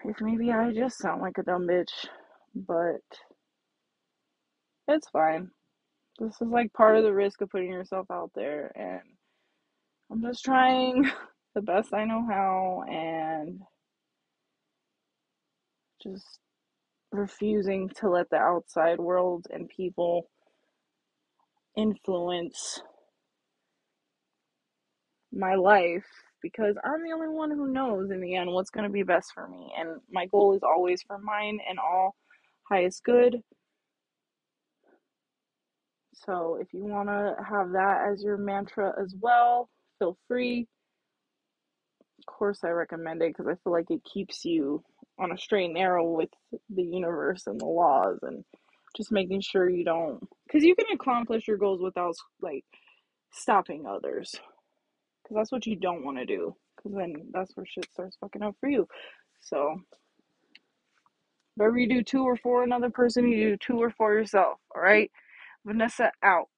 if 0.05 0.17
maybe 0.21 0.51
I 0.51 0.71
just 0.73 0.97
sound 0.97 1.21
like 1.21 1.37
a 1.37 1.43
dumb 1.43 1.67
bitch, 1.67 1.91
but 2.55 3.01
it's 4.87 5.09
fine. 5.09 5.49
This 6.19 6.35
is 6.41 6.47
like 6.49 6.73
part 6.73 6.97
of 6.97 7.03
the 7.03 7.13
risk 7.13 7.41
of 7.41 7.49
putting 7.49 7.71
yourself 7.71 8.07
out 8.11 8.31
there, 8.35 8.71
and 8.75 9.01
I'm 10.11 10.21
just 10.21 10.43
trying 10.43 11.09
the 11.55 11.61
best 11.61 11.93
I 11.93 12.05
know 12.05 12.25
how 12.29 12.83
and 12.89 13.61
just 16.03 16.39
refusing 17.11 17.89
to 17.89 18.09
let 18.09 18.29
the 18.29 18.37
outside 18.37 18.99
world 18.99 19.47
and 19.51 19.69
people 19.69 20.29
influence 21.77 22.81
my 25.31 25.55
life 25.55 26.05
because 26.41 26.75
I'm 26.83 27.03
the 27.03 27.13
only 27.13 27.29
one 27.29 27.51
who 27.51 27.71
knows 27.71 28.11
in 28.11 28.21
the 28.21 28.35
end 28.35 28.51
what's 28.51 28.69
going 28.69 28.83
to 28.83 28.91
be 28.91 29.03
best 29.03 29.31
for 29.33 29.47
me. 29.47 29.71
And 29.77 30.01
my 30.11 30.25
goal 30.27 30.55
is 30.55 30.61
always 30.63 31.01
for 31.03 31.17
mine 31.17 31.59
and 31.67 31.79
all 31.79 32.15
highest 32.69 33.03
good. 33.03 33.41
So 36.13 36.57
if 36.61 36.67
you 36.73 36.85
want 36.85 37.09
to 37.09 37.35
have 37.43 37.71
that 37.71 38.09
as 38.11 38.23
your 38.23 38.37
mantra 38.37 38.93
as 39.01 39.15
well, 39.19 39.69
feel 39.99 40.17
free. 40.27 40.67
Of 42.19 42.25
course, 42.25 42.59
I 42.63 42.69
recommend 42.69 43.21
it 43.21 43.35
because 43.35 43.47
I 43.47 43.55
feel 43.63 43.73
like 43.73 43.89
it 43.89 44.01
keeps 44.03 44.45
you 44.45 44.83
on 45.19 45.31
a 45.31 45.37
straight 45.37 45.65
and 45.65 45.75
narrow 45.75 46.05
with 46.11 46.29
the 46.69 46.83
universe 46.83 47.47
and 47.47 47.61
the 47.61 47.65
laws 47.65 48.19
and 48.23 48.43
Just 48.97 49.11
making 49.13 49.41
sure 49.41 49.69
you 49.69 49.85
don't, 49.85 50.27
because 50.47 50.65
you 50.65 50.75
can 50.75 50.87
accomplish 50.93 51.47
your 51.47 51.57
goals 51.57 51.81
without 51.81 52.15
like 52.41 52.65
stopping 53.33 53.85
others, 53.87 54.35
because 55.23 55.35
that's 55.35 55.51
what 55.51 55.65
you 55.67 55.75
don't 55.77 56.05
want 56.05 56.17
to 56.19 56.25
do. 56.25 56.55
Because 56.77 56.97
then 56.97 57.13
that's 57.33 57.55
where 57.55 57.65
shit 57.65 57.87
starts 57.93 58.17
fucking 58.21 58.43
up 58.43 58.55
for 58.59 58.69
you. 58.69 58.87
So, 59.41 59.81
whatever 61.55 61.79
you 61.79 61.89
do 61.89 62.03
to 62.03 62.23
or 62.25 62.37
for 62.37 62.63
another 62.63 62.89
person, 62.91 63.27
you 63.29 63.51
do 63.51 63.57
to 63.57 63.73
or 63.83 63.91
for 63.91 64.13
yourself. 64.13 64.59
All 64.75 64.81
right, 64.83 65.11
Vanessa 65.65 66.11
out. 66.23 66.49